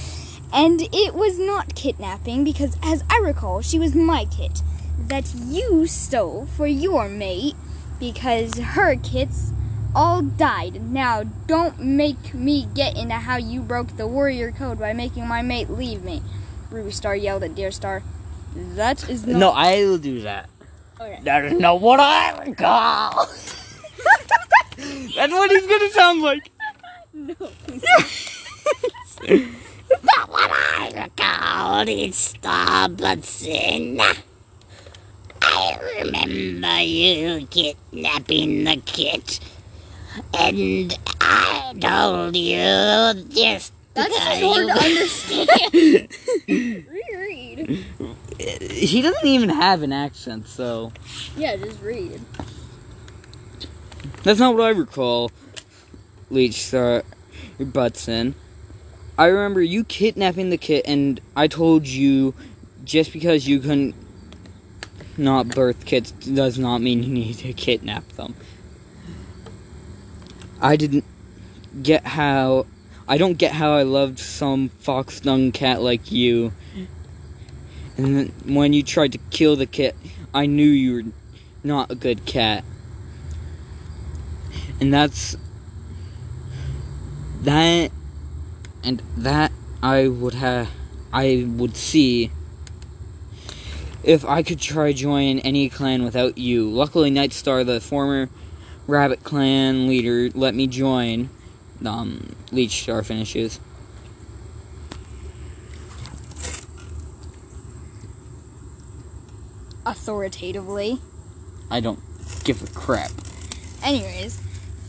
And 0.54 0.82
it 0.92 1.16
was 1.16 1.40
not 1.40 1.76
kidnapping 1.76 2.44
because, 2.44 2.78
as 2.84 3.04
I 3.10 3.20
recall, 3.20 3.62
she 3.62 3.80
was 3.80 3.96
my 3.96 4.26
kit 4.26 4.62
that 5.08 5.34
you 5.34 5.88
stole 5.88 6.46
for 6.46 6.68
your 6.68 7.08
mate 7.08 7.56
because 8.00 8.58
her 8.60 8.98
kits 8.98 9.54
all 9.96 10.22
died. 10.22 10.82
Now, 10.82 11.24
don't 11.48 11.80
make 11.80 12.34
me 12.34 12.68
get 12.74 12.98
into 12.98 13.16
how 13.16 13.38
you 13.38 13.62
broke 13.62 13.96
the 13.96 14.08
warrior 14.08 14.52
code 14.52 14.80
by 14.80 14.92
making 14.92 15.26
my 15.28 15.42
mate 15.42 15.70
leave 15.70 16.04
me. 16.04 16.22
Ruby 16.70 16.92
Star 16.92 17.16
yelled 17.16 17.44
at 17.44 17.56
Deer 17.56 17.72
Star. 17.72 18.04
That 18.54 19.10
is 19.10 19.26
not. 19.26 19.40
no, 19.40 19.50
I 19.52 19.76
will 19.86 19.98
do 19.98 20.22
that. 20.22 20.50
Okay. 21.02 21.20
That 21.24 21.46
is 21.46 21.54
not 21.54 21.82
what 21.82 22.00
I 22.00 22.46
recall. 22.46 23.26
That's 24.78 25.34
what 25.34 25.50
he's 25.50 25.66
gonna 25.66 25.90
sound 25.90 26.22
like. 26.22 26.52
No. 27.14 27.34
Not 30.04 30.30
what 30.30 30.52
I 30.52 30.92
recall, 31.04 31.88
it's 31.88 32.34
Starbuckson. 32.34 34.00
I 35.42 35.80
remember 35.98 36.82
you 36.82 37.48
kidnapping 37.48 38.64
the 38.64 38.78
kid. 38.86 39.40
And 40.34 40.98
I 41.20 41.74
told 41.80 42.36
you 42.36 43.26
just 43.30 43.74
That's 43.94 44.14
because 44.14 44.42
hard 44.42 44.68
to 44.68 44.74
understand. 46.48 46.88
Reread. 46.90 47.86
He 48.72 49.02
doesn't 49.02 49.28
even 49.28 49.50
have 49.50 49.82
an 49.84 49.92
accent, 49.94 50.48
so 50.48 50.92
Yeah, 51.36 51.56
just 51.58 51.82
read. 51.82 52.22
that's 54.24 54.40
not 54.40 54.56
what 54.56 54.64
I 54.64 54.70
recall. 54.70 55.32
Leech 56.30 56.74
uh, 56.74 57.02
Star 57.02 57.04
Butson. 57.60 58.36
I 59.18 59.26
remember 59.26 59.62
you 59.62 59.84
kidnapping 59.84 60.50
the 60.50 60.58
kid, 60.58 60.84
and 60.86 61.20
I 61.36 61.48
told 61.48 61.86
you 61.86 62.34
just 62.86 63.12
because 63.14 63.48
you 63.48 63.60
couldn't 63.60 63.94
not 65.18 65.50
birth 65.50 65.86
kids 65.86 66.12
does 66.12 66.58
not 66.58 66.80
mean 66.82 67.04
you 67.04 67.14
need 67.14 67.34
to 67.40 67.54
kidnap 67.54 68.08
them. 68.14 68.34
I 70.62 70.76
didn't 70.78 71.04
get 71.84 72.06
how. 72.08 72.66
I 73.12 73.18
don't 73.18 73.38
get 73.38 73.52
how 73.52 73.74
I 73.74 73.84
loved 73.84 74.20
some 74.20 74.70
fox 74.70 75.20
dung 75.20 75.52
cat 75.52 75.82
like 75.82 76.14
you. 76.14 76.54
And 77.98 78.32
when 78.46 78.72
you 78.72 78.84
tried 78.84 79.12
to 79.12 79.18
kill 79.32 79.58
the 79.58 79.66
kid, 79.66 79.96
I 80.34 80.46
knew 80.46 80.64
you 80.64 80.94
were 80.94 81.12
not 81.62 81.92
a 81.92 81.96
good 81.96 82.26
cat. 82.26 82.64
And 84.80 84.94
that's. 84.94 85.36
That. 87.42 87.92
And 88.82 89.04
that 89.18 89.52
I 89.84 90.08
would 90.08 90.36
have. 90.36 90.70
I 91.12 91.46
would 91.46 91.76
see 91.76 92.32
if 94.06 94.24
I 94.24 94.42
could 94.42 94.62
try 94.62 94.94
join 94.94 95.40
any 95.40 95.68
clan 95.68 96.06
without 96.06 96.38
you. 96.38 96.70
Luckily, 96.70 97.12
Nightstar, 97.12 97.66
the 97.66 97.82
former 97.82 98.30
Rabbit 98.88 99.26
Clan 99.26 99.90
leader, 99.90 100.30
let 100.34 100.56
me 100.56 100.66
join. 100.66 101.30
Um, 101.86 102.36
Leech 102.52 102.84
Star 102.84 103.04
finishes. 103.04 103.60
Authoritatively. 109.86 111.00
I 111.70 111.80
don't 111.80 112.00
give 112.44 112.62
a 112.62 112.68
crap. 112.68 113.12
Anyways, 113.84 114.40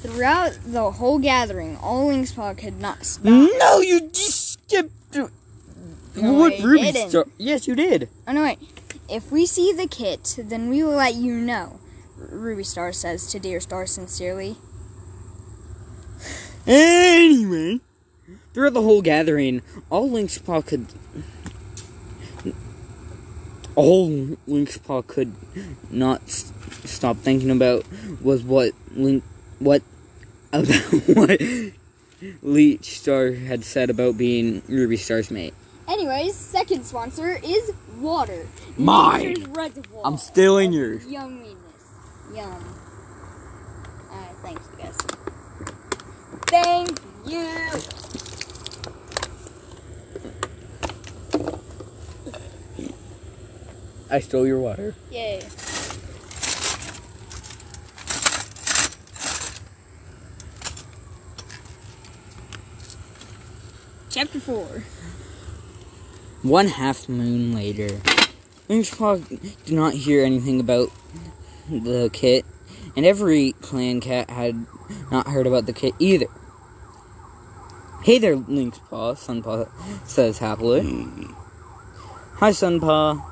throughout 0.01 0.59
the 0.67 0.91
whole 0.91 1.19
gathering, 1.19 1.77
all 1.79 2.09
Linkspaw 2.09 2.59
could 2.59 2.81
not 2.81 3.05
stop. 3.05 3.25
No, 3.25 3.81
you 3.81 4.09
just 4.11 4.53
skipped. 4.55 4.91
through- 5.11 5.31
No, 6.15 6.33
what 6.35 6.59
Ruby. 6.61 6.93
Star? 7.09 7.27
Yes, 7.39 7.67
you 7.67 7.75
did. 7.75 8.09
Oh 8.29 8.33
no, 8.33 8.43
wait. 8.43 8.59
If 9.09 9.31
we 9.33 9.47
see 9.47 9.73
the 9.73 9.87
kit, 9.87 10.37
then 10.39 10.69
we 10.69 10.83
will 10.83 10.97
let 10.97 11.15
you 11.15 11.35
know. 11.35 11.79
Ruby 12.19 12.65
Star 12.65 12.93
says 12.93 13.27
to 13.29 13.39
Deer 13.41 13.61
Star 13.61 13.87
sincerely. 13.87 14.57
Anyway, 16.67 17.81
throughout 18.55 18.75
the 18.75 18.83
whole 18.83 19.03
gathering, 19.03 19.63
all 19.91 20.11
Link's 20.11 20.39
Paw 20.39 20.63
could. 20.63 20.87
All 23.75 24.37
Link's 24.47 24.77
Paw 24.79 25.03
could 25.03 25.33
not 25.91 26.23
s- 26.25 26.53
stop 26.85 27.17
thinking 27.17 27.51
about 27.51 27.85
was 28.23 28.43
what 28.43 28.73
Link. 28.95 29.25
What. 29.59 29.83
About 30.53 30.67
what 31.07 31.41
Leech 32.43 32.99
Star 32.99 33.33
had 33.33 33.65
said 33.65 33.89
about 33.91 34.19
being 34.19 34.63
Ruby 34.69 34.97
Star's 34.99 35.31
mate. 35.31 35.55
Anyways, 35.89 36.35
second 36.35 36.85
sponsor 36.85 37.41
is 37.43 37.73
water. 37.99 38.47
Mine. 38.77 39.51
Reservoir 39.53 40.03
I'm 40.05 40.17
stealing 40.19 40.69
of 40.69 40.75
yours. 40.75 41.05
Yumminess. 41.07 41.57
Yum. 42.37 42.79
Uh, 44.11 44.25
thanks, 44.43 44.67
guys. 44.67 44.72
Thank 46.53 47.01
you. 47.25 47.49
I 54.11 54.21
stole 54.21 54.47
your 54.47 54.59
water. 54.59 54.95
Yay. 55.11 55.41
Chapter 64.11 64.39
4. 64.39 64.83
One 66.43 66.69
half 66.69 67.09
moon 67.09 67.55
later, 67.55 67.99
Link's 68.69 68.95
Paw 68.95 69.17
did 69.17 69.73
not 69.73 69.95
hear 69.95 70.23
anything 70.23 70.61
about 70.61 70.93
the 71.71 72.11
kit, 72.13 72.45
and 72.95 73.07
every 73.07 73.53
clan 73.63 74.03
cat 74.03 74.29
had 74.29 74.67
not 75.11 75.29
heard 75.29 75.47
about 75.47 75.65
the 75.65 75.73
kit 75.73 75.95
either. 75.99 76.27
Hey 78.05 78.19
there, 78.19 78.35
Link's 78.35 78.81
Paw, 78.81 79.15
Sunpaw 79.15 79.69
says 80.09 80.39
happily. 80.39 80.81
Hi, 82.35 82.51
Sunpaw. 82.51 83.25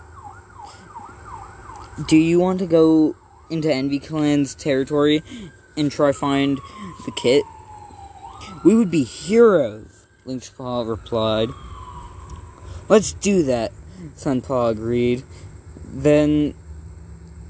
Do 2.07 2.17
you 2.17 2.39
want 2.39 2.61
to 2.61 2.67
go 2.67 3.17
into 3.51 3.69
Envy 3.69 3.99
Clan's 3.99 4.55
territory 4.55 5.25
and 5.77 5.91
try 5.91 6.13
find 6.13 6.61
the 7.05 7.11
kit? 7.11 7.43
We 8.65 8.77
would 8.77 8.93
be 8.93 9.03
heroes, 9.03 10.07
Link's 10.25 10.51
Paw 10.51 10.83
replied. 10.83 11.49
Let's 12.89 13.13
do 13.13 13.43
that, 13.43 13.73
Sunpaw 14.15 14.71
agreed. 14.71 15.25
Then 15.85 16.55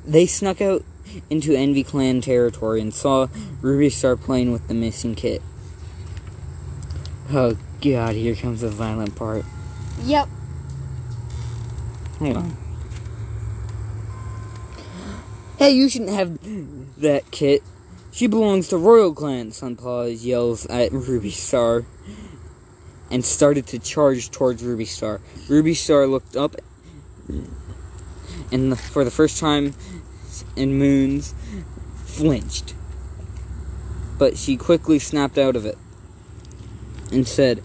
they 0.07 0.25
snuck 0.25 0.63
out 0.63 0.85
into 1.29 1.55
Envy 1.55 1.85
Clan 1.85 2.23
territory 2.23 2.81
and 2.81 2.95
saw 2.95 3.27
Ruby 3.61 3.91
start 3.91 4.23
playing 4.23 4.53
with 4.53 4.69
the 4.69 4.75
missing 4.75 5.15
kit. 5.15 5.43
Oh 7.33 7.57
god, 7.81 8.17
here 8.17 8.35
comes 8.35 8.63
the 8.63 8.71
violent 8.71 9.15
part. 9.15 9.45
Yep. 10.03 10.29
Hold 12.19 12.37
on. 12.37 12.57
Hey, 15.57 15.71
you 15.71 15.89
shouldn't 15.89 16.11
have 16.11 16.39
that 17.01 17.31
kit. 17.31 17.63
She 18.11 18.27
belongs 18.27 18.67
to 18.69 18.79
Royal 18.79 19.15
Clan, 19.15 19.51
Sunpaw 19.51 20.21
yells 20.21 20.67
at 20.67 20.91
Ruby 20.91 21.31
Star 21.31 21.85
and 23.13 23.25
started 23.25 23.69
to 23.69 23.79
charge 23.79 24.33
towards 24.33 24.65
Ruby 24.65 24.85
Star. 24.85 25.21
Ruby 25.49 25.75
Star 25.75 26.09
looked 26.09 26.35
up 26.35 26.57
and 28.51 28.73
the, 28.73 28.77
for 28.77 29.05
the 29.05 29.11
first 29.13 29.39
time 29.39 29.75
in 30.57 30.75
moons 30.75 31.33
flinched. 32.07 32.75
But 34.19 34.37
she 34.37 34.57
quickly 34.57 34.99
snapped 34.99 35.39
out 35.39 35.55
of 35.55 35.65
it 35.65 35.79
and 37.11 37.27
said, 37.27 37.63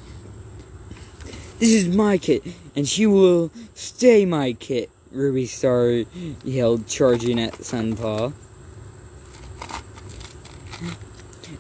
This 1.60 1.69
is 1.69 1.88
my 1.88 2.17
kit, 2.17 2.43
and 2.75 2.88
she 2.88 3.05
will 3.05 3.51
stay 3.73 4.25
my 4.25 4.53
kit, 4.53 4.89
Ruby 5.12 5.45
Star 5.45 6.03
yelled, 6.43 6.88
charging 6.88 7.39
at 7.39 7.53
Sunpaw. 7.53 8.34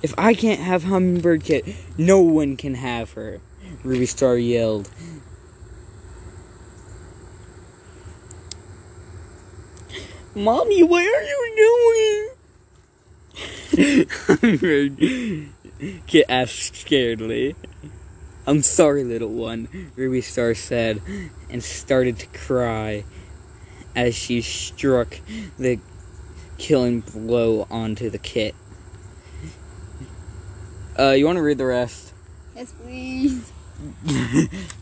If 0.01 0.13
I 0.17 0.33
can't 0.33 0.59
have 0.59 0.83
Hummingbird 0.83 1.43
Kit, 1.43 1.65
no 1.97 2.21
one 2.21 2.57
can 2.57 2.75
have 2.75 3.13
her, 3.13 3.39
Ruby 3.83 4.05
Star 4.05 4.37
yelled. 4.37 4.89
Mommy, 10.35 10.83
what 10.83 11.01
are 11.01 11.23
you 11.23 12.29
doing? 13.77 14.07
Hummingbird 14.27 14.97
Kit 16.07 16.25
asked 16.29 16.73
scaredly. 16.73 17.55
I'm 18.47 18.61
sorry, 18.61 19.03
little 19.03 19.29
one, 19.29 19.67
Ruby 19.95 20.21
Star 20.21 20.53
said, 20.53 21.01
and 21.49 21.63
started 21.63 22.19
to 22.19 22.27
cry 22.27 23.03
as 23.95 24.15
she 24.15 24.41
struck 24.41 25.19
the 25.57 25.79
killing 26.57 26.99
blow 27.01 27.67
onto 27.71 28.09
the 28.09 28.19
kit. 28.19 28.53
Uh, 30.97 31.11
you 31.11 31.25
want 31.25 31.37
to 31.37 31.41
read 31.41 31.57
the 31.57 31.65
rest? 31.65 32.13
Yes, 32.55 32.71
please. 32.73 33.51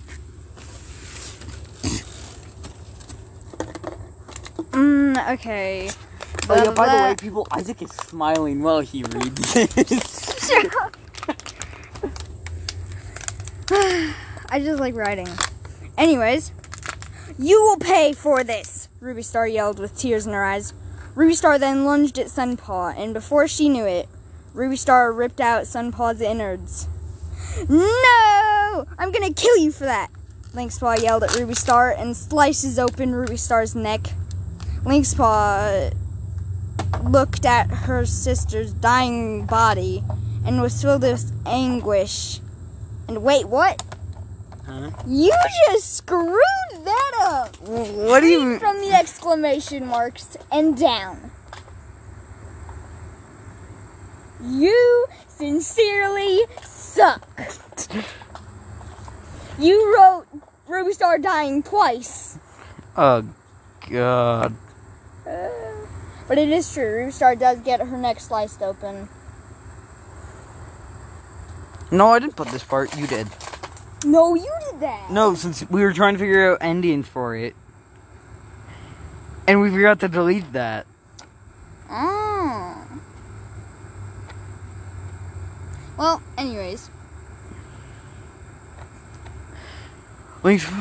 Mm, 4.74 5.34
okay. 5.34 5.90
Oh 6.50 6.64
yeah, 6.64 6.72
by 6.72 6.90
the 6.90 7.04
way, 7.04 7.16
people, 7.16 7.48
Isaac 7.52 7.82
is 7.84 7.92
smiling 7.92 8.64
while 8.64 8.80
he 8.80 9.04
reads 9.04 9.54
this. 9.54 10.54
I 13.72 14.60
just 14.60 14.82
like 14.82 14.94
writing. 14.96 15.28
Anyways, 15.98 16.52
you 17.40 17.64
will 17.64 17.78
pay 17.78 18.12
for 18.12 18.44
this, 18.44 18.90
Ruby 19.00 19.22
Star 19.22 19.48
yelled 19.48 19.80
with 19.80 19.98
tears 19.98 20.28
in 20.28 20.34
her 20.34 20.44
eyes. 20.44 20.74
Ruby 21.16 21.34
Star 21.34 21.58
then 21.58 21.86
lunged 21.86 22.20
at 22.20 22.28
Sunpaw, 22.28 22.96
and 22.98 23.14
before 23.14 23.48
she 23.48 23.70
knew 23.70 23.86
it, 23.86 24.10
Ruby 24.54 24.76
Star 24.76 25.14
ripped 25.14 25.40
out 25.40 25.64
Sunpaw's 25.64 26.20
innards. 26.20 26.90
No! 27.70 28.86
I'm 28.98 29.12
gonna 29.12 29.34
kill 29.34 29.56
you 29.58 29.72
for 29.72 29.86
that! 29.86 30.10
Link's 30.54 30.78
Paw 30.78 30.96
yelled 30.96 31.24
at 31.24 31.36
Ruby 31.36 31.56
Star 31.56 31.92
and 31.92 32.18
slices 32.18 32.78
open 32.78 33.16
Ruby 33.16 33.38
Star's 33.38 33.76
neck. 33.76 34.02
Link's 34.86 35.14
Paw 35.14 35.90
looked 37.02 37.46
at 37.46 37.70
her 37.72 38.06
sister's 38.06 38.74
dying 38.74 39.46
body 39.46 40.04
and 40.46 40.62
was 40.62 40.82
filled 40.82 41.04
with 41.04 41.32
anguish. 41.46 42.40
And 43.08 43.24
wait, 43.24 43.48
what? 43.48 43.82
Huh? 44.66 44.92
You 45.06 45.34
just 45.68 45.96
screwed 45.96 46.40
that 46.86 47.12
up! 47.22 47.58
What 47.62 48.22
do 48.22 48.28
you? 48.28 48.46
Mean? 48.46 48.60
From 48.60 48.80
the 48.80 48.92
exclamation 48.94 49.86
marks 49.86 50.38
and 50.52 50.78
down. 50.78 51.32
You 54.42 55.08
sincerely 55.28 56.42
suck. 56.62 57.28
You 59.60 59.96
wrote 59.96 60.26
Ruby 60.68 60.94
Star 60.94 61.18
dying 61.18 61.62
twice. 61.62 62.38
Oh 62.96 63.28
God. 63.90 64.56
Uh, 65.28 65.50
but 66.28 66.38
it 66.38 66.50
is 66.50 66.74
true. 66.74 67.00
Ruby 67.00 67.12
Star 67.12 67.36
does 67.36 67.60
get 67.62 67.82
her 67.82 67.98
neck 67.98 68.20
sliced 68.20 68.62
open. 68.62 69.10
No, 71.94 72.10
I 72.10 72.18
didn't 72.18 72.36
put 72.36 72.48
this 72.48 72.64
part. 72.64 72.98
You 72.98 73.06
did. 73.06 73.28
No, 74.04 74.34
you 74.34 74.52
did 74.72 74.80
that. 74.80 75.12
No, 75.12 75.36
since 75.36 75.64
we 75.70 75.84
were 75.84 75.94
trying 75.94 76.16
to 76.16 76.20
figure 76.20 76.52
out 76.52 76.58
endings 76.60 77.08
for 77.08 77.36
it, 77.36 77.56
and 79.48 79.62
we 79.62 79.70
forgot 79.70 80.00
to 80.00 80.08
delete 80.08 80.54
that. 80.54 80.88
Oh. 81.92 82.84
Well, 85.96 86.24
anyways. 86.36 86.90
Link's. 90.42 90.66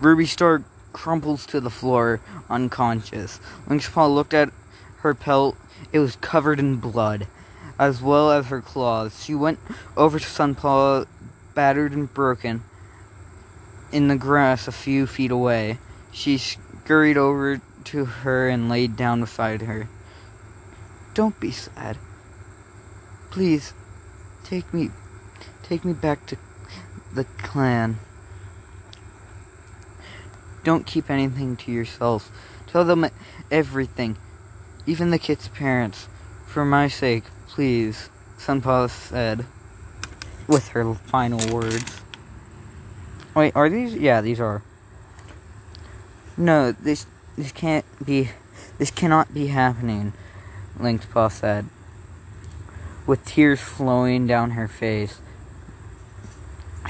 Ruby 0.00 0.24
Star 0.24 0.64
crumples 0.96 1.44
to 1.44 1.60
the 1.60 1.68
floor, 1.68 2.22
unconscious. 2.48 3.38
Paw 3.68 4.06
looked 4.06 4.32
at 4.32 4.50
her 5.00 5.12
pelt. 5.12 5.54
It 5.92 5.98
was 5.98 6.16
covered 6.16 6.58
in 6.58 6.76
blood, 6.76 7.26
as 7.78 8.00
well 8.00 8.32
as 8.32 8.46
her 8.46 8.62
claws. 8.62 9.22
She 9.22 9.34
went 9.34 9.58
over 9.94 10.18
to 10.18 10.24
Sunpaw, 10.24 11.06
battered 11.54 11.92
and 11.92 12.12
broken, 12.12 12.64
in 13.92 14.08
the 14.08 14.16
grass 14.16 14.66
a 14.66 14.72
few 14.72 15.06
feet 15.06 15.30
away. 15.30 15.78
She 16.12 16.38
scurried 16.38 17.18
over 17.18 17.60
to 17.84 18.04
her 18.06 18.48
and 18.48 18.70
laid 18.70 18.96
down 18.96 19.20
beside 19.20 19.60
her. 19.60 19.90
Don't 21.12 21.38
be 21.38 21.50
sad. 21.50 21.98
Please, 23.30 23.74
take 24.44 24.72
me, 24.72 24.88
take 25.62 25.84
me 25.84 25.92
back 25.92 26.24
to 26.28 26.38
the 27.12 27.24
clan. 27.24 27.98
Don't 30.66 30.84
keep 30.84 31.10
anything 31.10 31.54
to 31.58 31.70
yourself. 31.70 32.28
Tell 32.66 32.84
them 32.84 33.08
everything, 33.52 34.16
even 34.84 35.12
the 35.12 35.18
kid's 35.18 35.46
parents. 35.46 36.08
For 36.44 36.64
my 36.64 36.88
sake, 36.88 37.22
please, 37.46 38.10
Sunpaw 38.36 38.90
said, 38.90 39.46
with 40.48 40.66
her 40.70 40.92
final 40.92 41.54
words. 41.54 42.00
Wait, 43.36 43.54
are 43.54 43.68
these? 43.68 43.94
Yeah, 43.94 44.20
these 44.20 44.40
are. 44.40 44.64
No, 46.36 46.72
this 46.72 47.06
this 47.38 47.52
can't 47.52 47.84
be. 48.04 48.30
This 48.78 48.90
cannot 48.90 49.32
be 49.32 49.46
happening. 49.46 50.14
Link's 50.80 51.06
paw 51.06 51.28
said, 51.28 51.66
with 53.06 53.24
tears 53.24 53.60
flowing 53.60 54.26
down 54.26 54.50
her 54.50 54.66
face. 54.66 55.20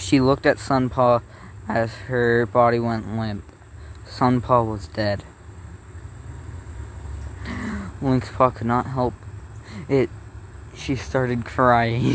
She 0.00 0.18
looked 0.18 0.46
at 0.46 0.56
Sunpaw 0.56 1.20
as 1.68 1.92
her 2.08 2.46
body 2.46 2.78
went 2.78 3.18
limp. 3.18 3.44
Sunpaw 4.16 4.64
was 4.66 4.88
dead. 4.88 5.22
Link's 8.00 8.30
paw 8.30 8.48
could 8.48 8.66
not 8.66 8.86
help 8.86 9.12
it. 9.90 10.08
She 10.74 10.96
started 10.96 11.44
crying. 11.44 12.14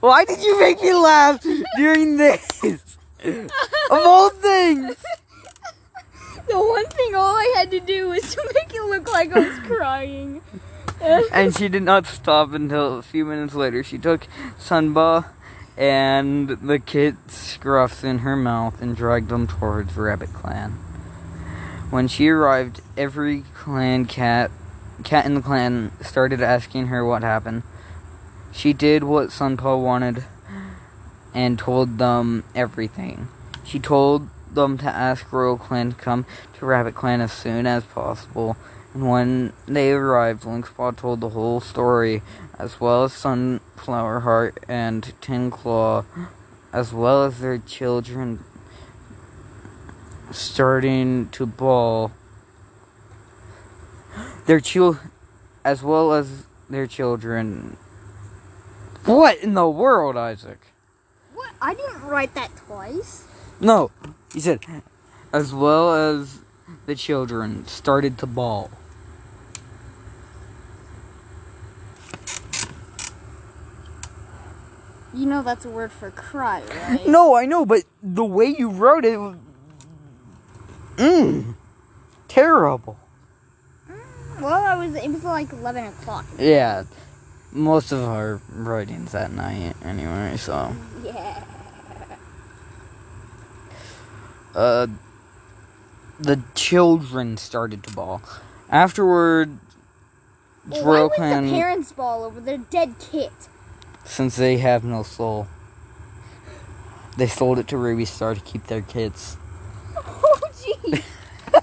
Why 0.00 0.24
did 0.24 0.42
you 0.42 0.58
make 0.58 0.82
me 0.82 0.94
laugh 0.94 1.40
during 1.76 2.16
this? 2.16 2.64
of 2.64 3.50
all 3.90 4.30
things! 4.30 4.96
The 6.48 6.58
one 6.58 6.86
thing 6.86 7.14
all 7.14 7.36
I 7.36 7.52
had 7.56 7.70
to 7.70 7.78
do 7.78 8.08
was 8.08 8.34
to 8.34 8.50
make 8.54 8.74
it 8.74 8.82
look 8.82 9.12
like 9.12 9.32
I 9.32 9.48
was 9.48 9.58
crying. 9.60 10.40
and 11.32 11.56
she 11.56 11.68
did 11.68 11.84
not 11.84 12.04
stop 12.06 12.52
until 12.52 12.98
a 12.98 13.02
few 13.02 13.24
minutes 13.24 13.54
later. 13.54 13.84
She 13.84 13.98
took 13.98 14.26
Sunpaw 14.58 15.24
and 15.78 16.48
the 16.48 16.80
kid's 16.80 17.32
scruffs 17.32 18.02
in 18.02 18.18
her 18.18 18.34
mouth 18.34 18.82
and 18.82 18.96
dragged 18.96 19.28
them 19.28 19.46
towards 19.46 19.96
Rabbit 19.96 20.32
Clan. 20.32 20.72
When 21.90 22.08
she 22.08 22.28
arrived, 22.28 22.80
every 22.96 23.42
clan 23.54 24.04
cat 24.04 24.50
cat 25.04 25.24
in 25.24 25.34
the 25.34 25.40
clan 25.40 25.92
started 26.02 26.42
asking 26.42 26.88
her 26.88 27.04
what 27.04 27.22
happened. 27.22 27.62
She 28.50 28.72
did 28.72 29.04
what 29.04 29.28
Sunpaw 29.28 29.80
wanted 29.80 30.24
and 31.32 31.56
told 31.56 31.98
them 31.98 32.42
everything. 32.56 33.28
She 33.64 33.78
told 33.78 34.28
them 34.54 34.78
to 34.78 34.86
ask 34.86 35.32
Royal 35.32 35.56
Clan 35.56 35.90
to 35.90 35.96
come 35.96 36.26
to 36.58 36.66
Rabbit 36.66 36.94
Clan 36.94 37.20
as 37.20 37.32
soon 37.32 37.66
as 37.66 37.84
possible. 37.84 38.56
And 38.94 39.08
when 39.08 39.52
they 39.66 39.92
arrived, 39.92 40.44
Link's 40.44 40.70
Paw 40.70 40.92
told 40.92 41.20
the 41.20 41.28
whole 41.30 41.60
story, 41.60 42.22
as 42.58 42.80
well 42.80 43.04
as 43.04 43.12
Sunflower 43.12 44.20
Heart 44.20 44.64
and 44.68 45.12
Tin 45.20 45.50
Claw, 45.50 46.04
as 46.72 46.92
well 46.92 47.24
as 47.24 47.40
their 47.40 47.58
children 47.58 48.42
starting 50.30 51.28
to 51.30 51.46
bawl. 51.46 52.12
Their 54.46 54.60
chil- 54.60 54.98
as 55.64 55.82
well 55.82 56.12
as 56.12 56.44
their 56.70 56.86
children. 56.86 57.76
What 59.04 59.38
in 59.38 59.54
the 59.54 59.68
world, 59.68 60.16
Isaac? 60.16 60.58
What? 61.34 61.52
I 61.60 61.74
didn't 61.74 62.02
write 62.02 62.34
that 62.34 62.50
twice. 62.66 63.26
No, 63.60 63.90
he 64.32 64.40
said, 64.40 64.60
as 65.32 65.52
well 65.54 65.94
as 65.94 66.38
the 66.86 66.94
children 66.94 67.66
started 67.66 68.18
to 68.18 68.26
bawl. 68.26 68.70
You 75.14 75.26
know 75.26 75.42
that's 75.42 75.64
a 75.64 75.70
word 75.70 75.90
for 75.90 76.10
cry, 76.10 76.62
right? 76.88 77.06
No, 77.06 77.34
I 77.34 77.46
know, 77.46 77.64
but 77.64 77.82
the 78.02 78.24
way 78.24 78.46
you 78.46 78.68
wrote 78.70 79.04
it, 79.04 79.18
mmm, 80.96 81.54
terrible. 82.28 82.98
Mm, 83.90 84.42
well, 84.42 84.62
I 84.62 84.76
was. 84.76 84.94
It 84.94 85.10
was 85.10 85.24
like 85.24 85.50
eleven 85.52 85.86
o'clock. 85.86 86.26
Yeah, 86.38 86.84
most 87.52 87.90
of 87.90 88.00
our 88.00 88.40
writings 88.50 89.14
at 89.14 89.32
night, 89.32 89.74
anyway. 89.82 90.36
So, 90.36 90.76
Yeah. 91.02 91.42
Uh, 94.54 94.86
the 96.18 96.40
children 96.54 97.36
started 97.36 97.82
to 97.84 97.94
bawl. 97.94 98.22
Afterward, 98.70 99.58
Well, 100.68 100.84
Royal 100.84 101.08
why 101.08 101.08
would 101.08 101.14
Clan, 101.16 101.46
the 101.46 101.52
parents 101.52 101.92
ball 101.92 102.24
over 102.24 102.40
their 102.40 102.58
dead 102.58 102.96
kid? 102.98 103.30
since 104.04 104.36
they 104.36 104.58
have 104.58 104.84
no 104.84 105.02
soul, 105.02 105.46
they 107.16 107.26
sold 107.26 107.58
it 107.58 107.68
to 107.68 107.76
Ruby 107.76 108.04
Star 108.04 108.34
to 108.34 108.40
keep 108.40 108.64
their 108.66 108.82
kids. 108.82 109.36
Oh, 109.96 110.40
gee. 110.62 111.02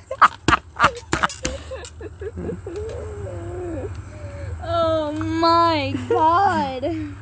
oh 4.63 5.11
my 5.13 5.93
god. 6.09 7.15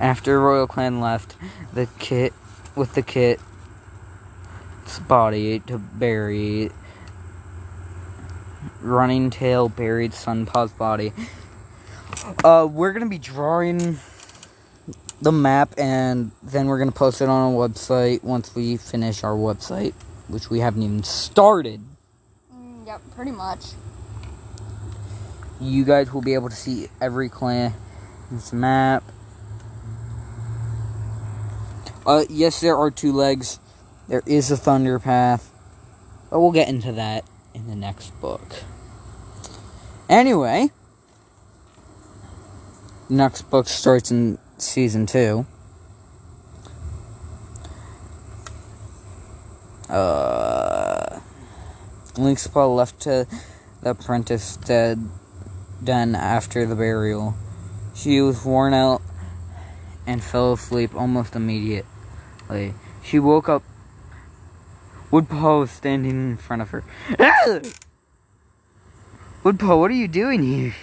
After 0.00 0.40
Royal 0.40 0.66
Clan 0.66 1.00
left, 1.00 1.36
the 1.72 1.86
kit 1.98 2.32
with 2.74 2.94
the 2.94 3.02
kit's 3.02 3.42
body 4.98 5.60
to 5.60 5.78
bury. 5.78 6.70
Running 8.80 9.30
Tail 9.30 9.68
buried 9.68 10.12
Sunpaw's 10.12 10.72
body. 10.72 11.12
Uh, 12.44 12.68
we're 12.70 12.92
gonna 12.92 13.08
be 13.08 13.18
drawing 13.18 13.98
the 15.20 15.32
map, 15.32 15.74
and 15.78 16.32
then 16.42 16.66
we're 16.66 16.78
gonna 16.78 16.92
post 16.92 17.20
it 17.20 17.28
on 17.28 17.54
our 17.54 17.68
website 17.68 18.22
once 18.24 18.54
we 18.54 18.76
finish 18.76 19.22
our 19.24 19.34
website, 19.34 19.94
which 20.28 20.50
we 20.50 20.60
haven't 20.60 20.82
even 20.82 21.02
started. 21.04 21.80
Mm, 22.52 22.86
yep, 22.86 23.00
pretty 23.14 23.30
much. 23.30 23.66
You 25.60 25.84
guys 25.84 26.12
will 26.12 26.22
be 26.22 26.34
able 26.34 26.48
to 26.48 26.56
see 26.56 26.88
every 27.00 27.28
clan's 27.28 28.52
map. 28.52 29.04
Uh, 32.04 32.24
yes, 32.28 32.60
there 32.60 32.76
are 32.76 32.90
two 32.90 33.12
legs. 33.12 33.60
There 34.08 34.22
is 34.26 34.50
a 34.50 34.56
thunder 34.56 34.98
path, 34.98 35.50
but 36.30 36.40
we'll 36.40 36.52
get 36.52 36.68
into 36.68 36.92
that 36.92 37.24
in 37.54 37.68
the 37.68 37.76
next 37.76 38.10
book. 38.20 38.42
Anyway, 40.08 40.70
next 43.08 43.42
book 43.42 43.68
starts 43.68 44.10
in 44.10 44.38
season 44.58 45.06
two. 45.06 45.46
Uh, 49.88 51.20
Link's 52.16 52.46
paw 52.46 52.66
left 52.66 53.00
to 53.00 53.26
the 53.82 53.90
apprentice 53.90 54.56
dead 54.56 54.98
den 55.82 56.14
after 56.14 56.66
the 56.66 56.74
burial. 56.74 57.34
She 57.94 58.20
was 58.20 58.44
worn 58.44 58.74
out 58.74 59.02
and 60.06 60.22
fell 60.22 60.54
asleep 60.54 60.94
almost 60.94 61.36
immediately. 61.36 62.74
She 63.02 63.18
woke 63.18 63.48
up. 63.48 63.62
Woodpaw 65.12 65.58
was 65.58 65.70
standing 65.70 66.10
in 66.10 66.36
front 66.38 66.62
of 66.62 66.70
her. 66.70 66.82
Woodpaw, 69.44 69.76
what 69.76 69.90
are 69.90 69.94
you 69.94 70.08
doing 70.08 70.42
here? 70.42 70.74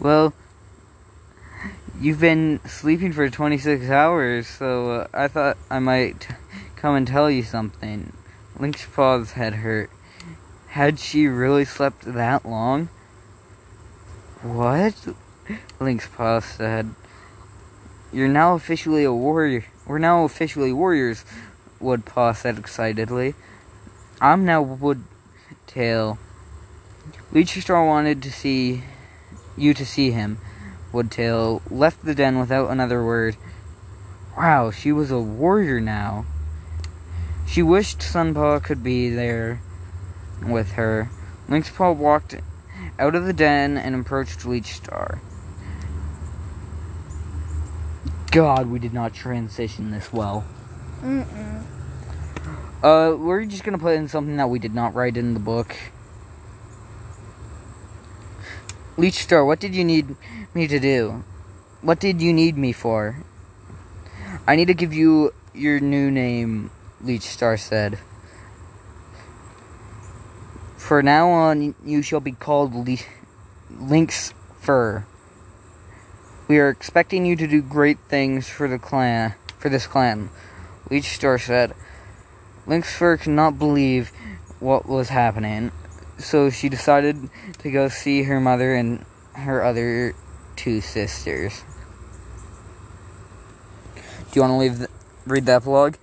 Well, 0.00 0.32
you've 2.00 2.20
been 2.20 2.58
sleeping 2.66 3.12
for 3.12 3.28
26 3.28 3.90
hours, 3.90 4.46
so 4.46 4.92
uh, 4.92 5.06
I 5.12 5.28
thought 5.28 5.58
I 5.70 5.78
might 5.78 6.26
come 6.76 6.96
and 6.96 7.06
tell 7.06 7.30
you 7.30 7.42
something. 7.42 8.14
Link's 8.58 8.86
paw's 8.86 9.32
head 9.32 9.56
hurt. 9.56 9.90
Had 10.68 10.98
she 10.98 11.26
really 11.26 11.66
slept 11.66 12.06
that 12.06 12.46
long? 12.46 12.88
What? 14.40 15.06
Link's 15.78 16.08
said. 16.46 16.94
You're 18.10 18.28
now 18.28 18.54
officially 18.54 19.04
a 19.04 19.12
warrior. 19.12 19.66
We're 19.86 19.98
now 19.98 20.24
officially 20.24 20.72
warriors, 20.72 21.26
Woodpaw 21.80 22.32
said 22.32 22.58
excitedly. 22.58 23.34
I'm 24.20 24.44
now 24.44 24.62
Woodtail. 24.62 26.18
Leechstar 27.32 27.86
wanted 27.86 28.22
to 28.22 28.32
see 28.32 28.82
you 29.56 29.74
to 29.74 29.86
see 29.86 30.10
him. 30.10 30.38
Woodtail 30.92 31.62
left 31.70 32.04
the 32.04 32.14
den 32.14 32.38
without 32.38 32.70
another 32.70 33.04
word. 33.04 33.36
Wow, 34.36 34.70
she 34.70 34.92
was 34.92 35.10
a 35.10 35.18
warrior 35.18 35.80
now. 35.80 36.24
She 37.46 37.62
wished 37.62 38.00
Sunpaw 38.00 38.62
could 38.62 38.82
be 38.82 39.08
there 39.08 39.60
with 40.46 40.72
her. 40.72 41.10
Link's 41.48 41.70
paw 41.70 41.92
walked 41.92 42.34
out 42.98 43.14
of 43.14 43.24
the 43.24 43.32
den 43.32 43.76
and 43.76 43.94
approached 43.94 44.40
Leechstar. 44.40 45.20
God, 48.30 48.66
we 48.66 48.78
did 48.78 48.92
not 48.92 49.14
transition 49.14 49.90
this 49.90 50.12
well. 50.12 50.44
Mm-mm. 51.02 51.62
Uh, 52.82 53.16
we're 53.16 53.44
just 53.44 53.64
gonna 53.64 53.78
put 53.78 53.94
in 53.94 54.08
something 54.08 54.36
that 54.36 54.48
we 54.50 54.58
did 54.58 54.74
not 54.74 54.94
write 54.94 55.16
in 55.16 55.34
the 55.34 55.40
book. 55.40 55.76
Leech 58.96 59.22
Star, 59.22 59.44
what 59.44 59.60
did 59.60 59.74
you 59.74 59.84
need 59.84 60.16
me 60.54 60.66
to 60.66 60.80
do? 60.80 61.22
What 61.82 62.00
did 62.00 62.20
you 62.20 62.32
need 62.32 62.56
me 62.56 62.72
for? 62.72 63.22
I 64.46 64.56
need 64.56 64.66
to 64.66 64.74
give 64.74 64.92
you 64.92 65.32
your 65.54 65.78
new 65.78 66.10
name, 66.10 66.70
Leech 67.00 67.22
Star 67.22 67.56
said. 67.56 67.98
For 70.76 71.02
now 71.02 71.28
on, 71.30 71.74
you 71.84 72.02
shall 72.02 72.20
be 72.20 72.32
called 72.32 72.74
Le- 72.74 72.96
Link's 73.70 74.32
Fur. 74.60 75.04
We 76.48 76.58
are 76.58 76.70
expecting 76.70 77.26
you 77.26 77.36
to 77.36 77.46
do 77.46 77.60
great 77.62 77.98
things 77.98 78.48
for 78.48 78.66
the 78.66 78.78
clan, 78.78 79.34
for 79.58 79.68
this 79.68 79.86
clan. 79.86 80.30
Leechstar 80.90 81.40
said. 81.40 81.74
Link's 82.66 82.94
Fur 82.94 83.16
could 83.16 83.32
not 83.32 83.58
believe 83.58 84.12
what 84.60 84.86
was 84.86 85.08
happening, 85.08 85.72
so 86.18 86.50
she 86.50 86.68
decided 86.68 87.30
to 87.58 87.70
go 87.70 87.88
see 87.88 88.24
her 88.24 88.40
mother 88.40 88.74
and 88.74 89.04
her 89.34 89.64
other 89.64 90.14
two 90.56 90.80
sisters. 90.80 91.62
Do 93.94 94.02
you 94.34 94.42
want 94.42 94.52
to 94.52 94.56
leave 94.56 94.78
the, 94.80 94.88
read 95.26 95.46
the 95.46 95.52
epilogue? 95.52 95.96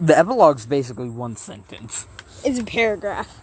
The 0.00 0.16
epilogue's 0.16 0.66
basically 0.66 1.10
one 1.10 1.36
sentence. 1.36 2.06
It's 2.44 2.58
a 2.58 2.64
paragraph. 2.64 3.40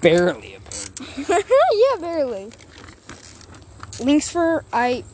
Barely 0.00 0.54
a 0.54 0.60
paragraph. 0.60 1.20
yeah, 1.72 2.00
barely. 2.00 2.50
Link's 4.00 4.30
Fur 4.30 4.64
I 4.72 5.04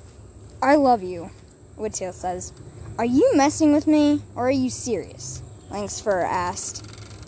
I 0.62 0.76
love 0.76 1.02
you, 1.02 1.30
Woodtail 1.76 2.12
says. 2.12 2.52
Are 2.98 3.04
you 3.04 3.36
messing 3.36 3.74
with 3.74 3.86
me 3.86 4.22
or 4.34 4.48
are 4.48 4.50
you 4.50 4.70
serious? 4.70 5.42
Link's 5.70 6.00
Fur 6.00 6.22
asked. 6.22 6.82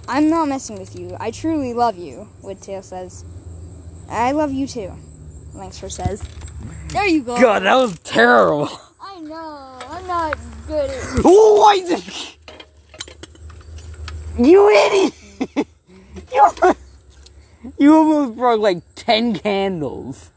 I'm 0.08 0.30
not 0.30 0.48
messing 0.48 0.78
with 0.78 0.98
you. 0.98 1.14
I 1.20 1.30
truly 1.30 1.74
love 1.74 1.98
you, 1.98 2.26
Woodtail 2.40 2.80
says. 2.82 3.26
I 4.08 4.32
love 4.32 4.50
you 4.50 4.66
too, 4.66 4.92
Link's 5.52 5.78
Fur 5.78 5.90
says. 5.90 6.24
There 6.88 7.06
you 7.06 7.22
go. 7.22 7.38
God, 7.38 7.64
that 7.64 7.74
was 7.74 7.98
terrible. 7.98 8.70
I 8.98 9.20
know. 9.20 9.78
I'm 9.90 10.06
not 10.06 10.38
good 10.66 10.88
at 10.88 11.20
Oh, 11.22 11.60
why 11.60 11.80
the... 11.82 12.02
You 14.42 14.70
idiot! 14.70 15.66
you, 16.32 16.74
you 17.78 17.94
almost 17.94 18.38
broke 18.38 18.60
like 18.62 18.82
10 18.94 19.38
candles. 19.40 20.30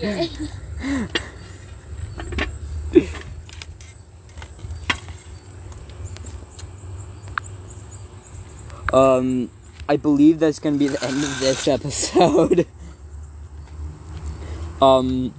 yeah. 0.00 0.26
Um, 8.92 9.50
I 9.88 9.96
believe 9.96 10.38
that's 10.38 10.58
gonna 10.58 10.78
be 10.78 10.88
the 10.88 11.02
end 11.04 11.22
of 11.22 11.40
this 11.40 11.68
episode. 11.76 12.66
um, 14.80 15.34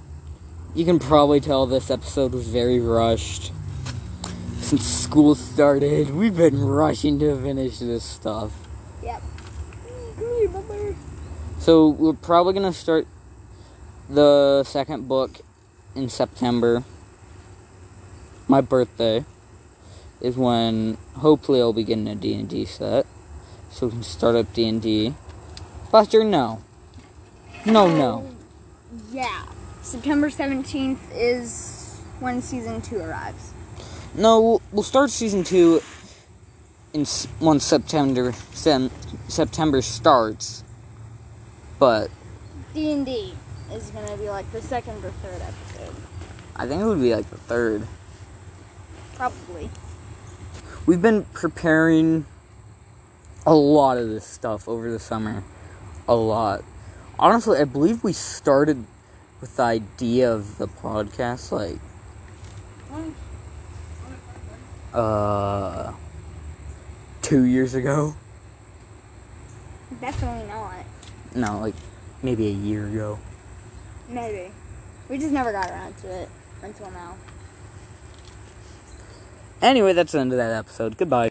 you 0.74 0.84
can 0.84 0.98
probably 0.98 1.40
tell 1.40 1.66
this 1.66 1.90
episode 1.90 2.32
was 2.32 2.48
very 2.48 2.80
rushed. 2.80 3.52
Since 4.60 4.84
school 4.84 5.34
started, 5.34 6.10
we've 6.10 6.36
been 6.36 6.60
rushing 6.60 7.18
to 7.20 7.40
finish 7.40 7.78
this 7.78 8.04
stuff. 8.04 8.52
Yep. 9.02 9.22
So 11.58 11.88
we're 11.88 12.12
probably 12.12 12.54
gonna 12.54 12.72
start 12.72 13.06
the 14.08 14.64
second 14.64 15.08
book 15.08 15.40
in 15.94 16.08
September. 16.08 16.84
My 18.46 18.60
birthday 18.60 19.24
is 20.20 20.36
when 20.36 20.96
hopefully 21.16 21.60
I'll 21.60 21.72
be 21.72 21.84
getting 21.84 22.08
a 22.08 22.14
D&D 22.14 22.64
set. 22.64 23.06
So 23.70 23.86
we 23.86 23.92
can 23.92 24.02
start 24.02 24.36
up 24.36 24.52
D&D. 24.52 25.14
Buster, 25.90 26.24
no. 26.24 26.62
No, 27.64 27.86
no. 27.88 28.24
Oh, 28.26 29.02
yeah. 29.12 29.46
September 29.82 30.28
17th 30.28 30.98
is 31.14 32.00
when 32.20 32.42
season 32.42 32.80
2 32.80 32.98
arrives. 32.98 33.52
No, 34.14 34.40
we'll, 34.40 34.62
we'll 34.72 34.82
start 34.82 35.10
season 35.10 35.44
2 35.44 35.80
in 36.94 37.06
once 37.40 37.64
September 37.64 38.32
sem, 38.52 38.90
September 39.28 39.82
starts. 39.82 40.64
But 41.78 42.10
D&D 42.74 43.34
is 43.72 43.90
going 43.90 44.06
to 44.08 44.16
be 44.16 44.28
like 44.30 44.50
the 44.52 44.62
second 44.62 45.04
or 45.04 45.10
third 45.10 45.40
episode. 45.40 45.94
I 46.56 46.66
think 46.66 46.82
it 46.82 46.84
would 46.84 47.00
be 47.00 47.14
like 47.14 47.28
the 47.30 47.36
third. 47.36 47.86
Probably. 49.14 49.70
We've 50.86 51.02
been 51.02 51.24
preparing 51.32 52.26
a 53.48 53.54
lot 53.54 53.96
of 53.96 54.10
this 54.10 54.26
stuff 54.26 54.68
over 54.68 54.90
the 54.90 54.98
summer. 54.98 55.42
A 56.06 56.14
lot. 56.14 56.62
Honestly, 57.18 57.58
I 57.58 57.64
believe 57.64 58.04
we 58.04 58.12
started 58.12 58.84
with 59.40 59.56
the 59.56 59.62
idea 59.62 60.30
of 60.30 60.58
the 60.58 60.68
podcast 60.68 61.50
like 61.50 61.78
uh 64.92 65.92
2 67.22 67.44
years 67.44 67.74
ago. 67.74 68.14
Definitely 69.98 70.46
not. 70.48 70.84
No, 71.34 71.58
like 71.60 71.74
maybe 72.22 72.48
a 72.48 72.52
year 72.52 72.86
ago. 72.86 73.18
Maybe. 74.10 74.52
We 75.08 75.16
just 75.16 75.32
never 75.32 75.52
got 75.52 75.70
around 75.70 75.96
to 75.98 76.22
it 76.22 76.28
until 76.62 76.90
now. 76.90 77.14
Anyway, 79.62 79.94
that's 79.94 80.12
the 80.12 80.20
end 80.20 80.32
of 80.32 80.38
that 80.38 80.52
episode. 80.52 80.98
Goodbye. 80.98 81.26